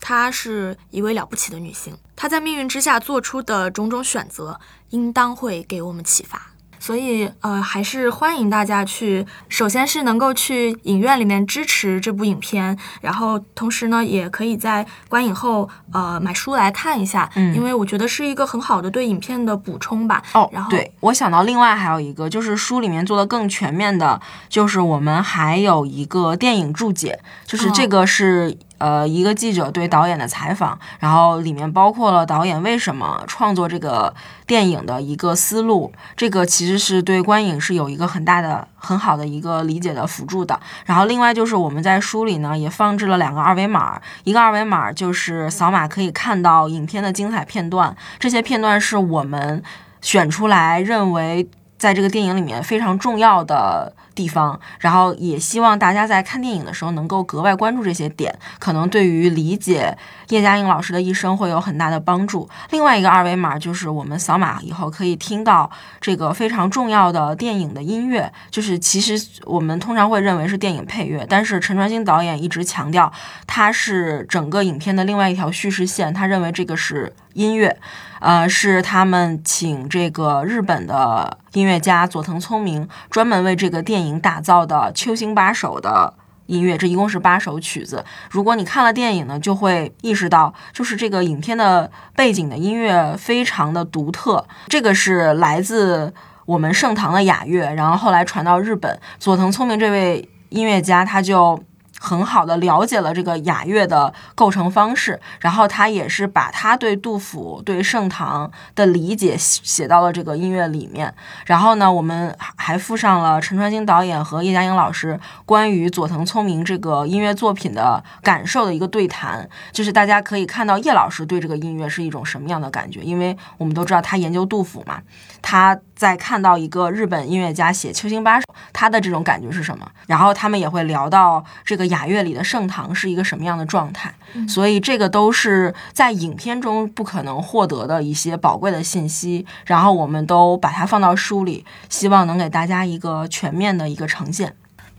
[0.07, 4.59] 她是一位了不起的女性，她在命运之下做出的种种选择，
[4.91, 6.51] 应当会给我们启发。
[6.77, 20.21] 所以，呃，还是欢迎大家去，首先是能够去影院里面支持这部影片，然后同时呢，也可以在观影后，呃，买书来看一下，嗯因为我觉得是一个很好的对影片的补充吧。
[20.35, 28.55] 哦然，后对我想到另外还有一个，就是书里面做的更全面的，就是我们还有一个电影注解，就是这哦个是。
[28.85, 34.13] 呃，一个记者对导演的采访，然后里面包括了导演为什么创作这个
[34.45, 40.59] 电影的一个思路，这个其实是对观影是有一个很大的、很好的一个理解的辅助的。
[40.85, 49.63] 然后另外就是我们在书里呢也放置了两个二维码，一个二维码就是扫码可以看到影片的精彩片段，这些片段是我们
[50.01, 59.95] 选出来认为在这个电影里面非常重要的地方，然后也希望大家在看电影的时候能够格外关注这些点，可能对于理解
[60.29, 62.49] 叶嘉莹老师的一生会有很大的帮助。
[62.71, 73.11] 另外一个二维码就是我们扫码以后可以听到这个非常重要的电影的音乐，就是其实我们通常会认为是电影配乐，但是陈传兴导演一直强调
[73.45, 77.77] 它是整个影片的另外一条叙事线，他认为这个是音乐，
[78.21, 86.13] 呃，是他们请这个日本的音乐家佐藤聪明专门为这个电影影打造的《秋兴八首》的
[86.45, 88.05] 音乐，这一共是八首曲子。
[88.29, 96.13] 如果你看了电影呢，就会意识到，就是这个影片的背景的音乐非常的独特，这个是来自
[96.45, 101.61] 我们盛唐的雅乐，然后后来传到日本，佐藤聪明这位音乐家他就。
[101.99, 111.13] 很好的了解了这个雅乐的构成方式，然后他也是把他对杜甫、对盛唐的理解写到了这个音乐里面。
[111.45, 125.01] 然后呢，我们还附上了陈传兴导演和叶嘉莹老师关于佐藤聪明这个音乐作品的感受的一个对谈，就是大家可以看到叶老师对这个音乐是一种什么样的感觉，因为我们都知道他研究杜甫嘛，
[125.41, 129.89] 他在看到一个日本音乐家写《秋兴八首》，他的这种感觉是什么？
[130.07, 131.85] 然后他们也会聊到这个。
[131.85, 134.13] 雅乐里的盛唐是一个什么样的状态？
[134.49, 144.55] 所以这个都是在影片中不可能获得的一些宝贵的信息，然后我们都把它放到书里，希望能给大家一个全面的一个呈现。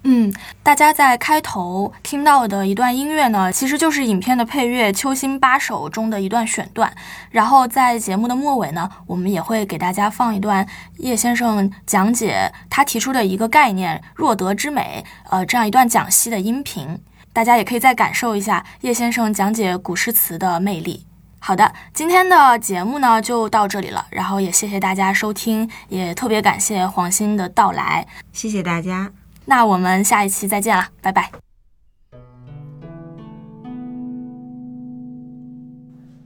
[0.08, 0.32] 嗯，
[0.62, 6.94] 大家在开头听到的一段音乐呢，其实就是影片的配乐《秋兴八首》中的一段选段。
[7.28, 10.64] 然后在节目的末尾呢，我们也会给大家放一段
[10.98, 17.00] 叶先生讲解他提出的一个概念“若得之美”呃这样一段讲析的音频，
[17.32, 21.04] 大家也可以再感受一下叶先生讲解古诗词的魅力。
[21.40, 29.10] 好的，今天的节目呢就到这里了，然后也谢谢大家收听，也特别感谢黄鑫的到来，谢谢大家。
[29.48, 31.30] 那我们下一期再见了，拜拜。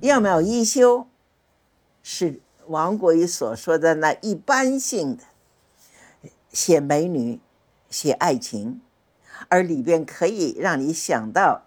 [0.00, 1.06] 要没一休，
[2.02, 5.24] 是王国维所说的那一般性的
[6.50, 7.38] 写美女、
[7.90, 8.80] 写爱情，
[9.48, 11.66] 而里边可以让你想到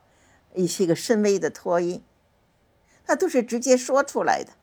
[0.56, 2.02] 一些个深微的托音，
[3.06, 4.54] 那都是直接说出来的。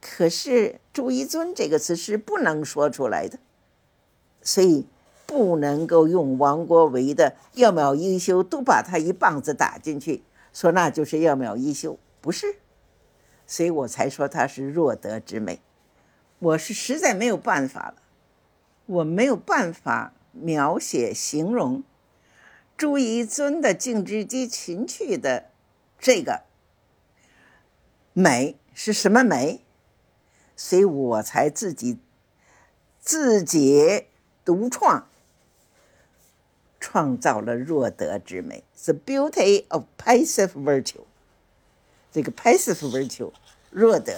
[0.00, 3.38] 可是“朱一尊”这个词是不能说出来的，
[4.42, 4.88] 所以。
[5.26, 10.22] 不能够用王国维的“要秒一休”都把他一棒子打进去，
[10.52, 12.56] 说那就是“要秒一休”，不是，
[13.46, 15.60] 所以我才说他是弱德之美。
[16.38, 17.94] 我是实在没有办法了，
[18.86, 21.82] 我没有办法描写形容
[22.76, 25.50] 朱一尊的静之及情趣的
[25.98, 26.42] 这个
[28.12, 29.62] 美是什么美，
[30.54, 31.98] 所以我才自己
[33.00, 34.06] 自己
[34.44, 35.06] 独创。
[36.86, 41.00] 创造了弱德之美，the beauty of passive virtue。
[42.12, 43.32] 这个 passive virtue，
[43.70, 44.12] 弱德。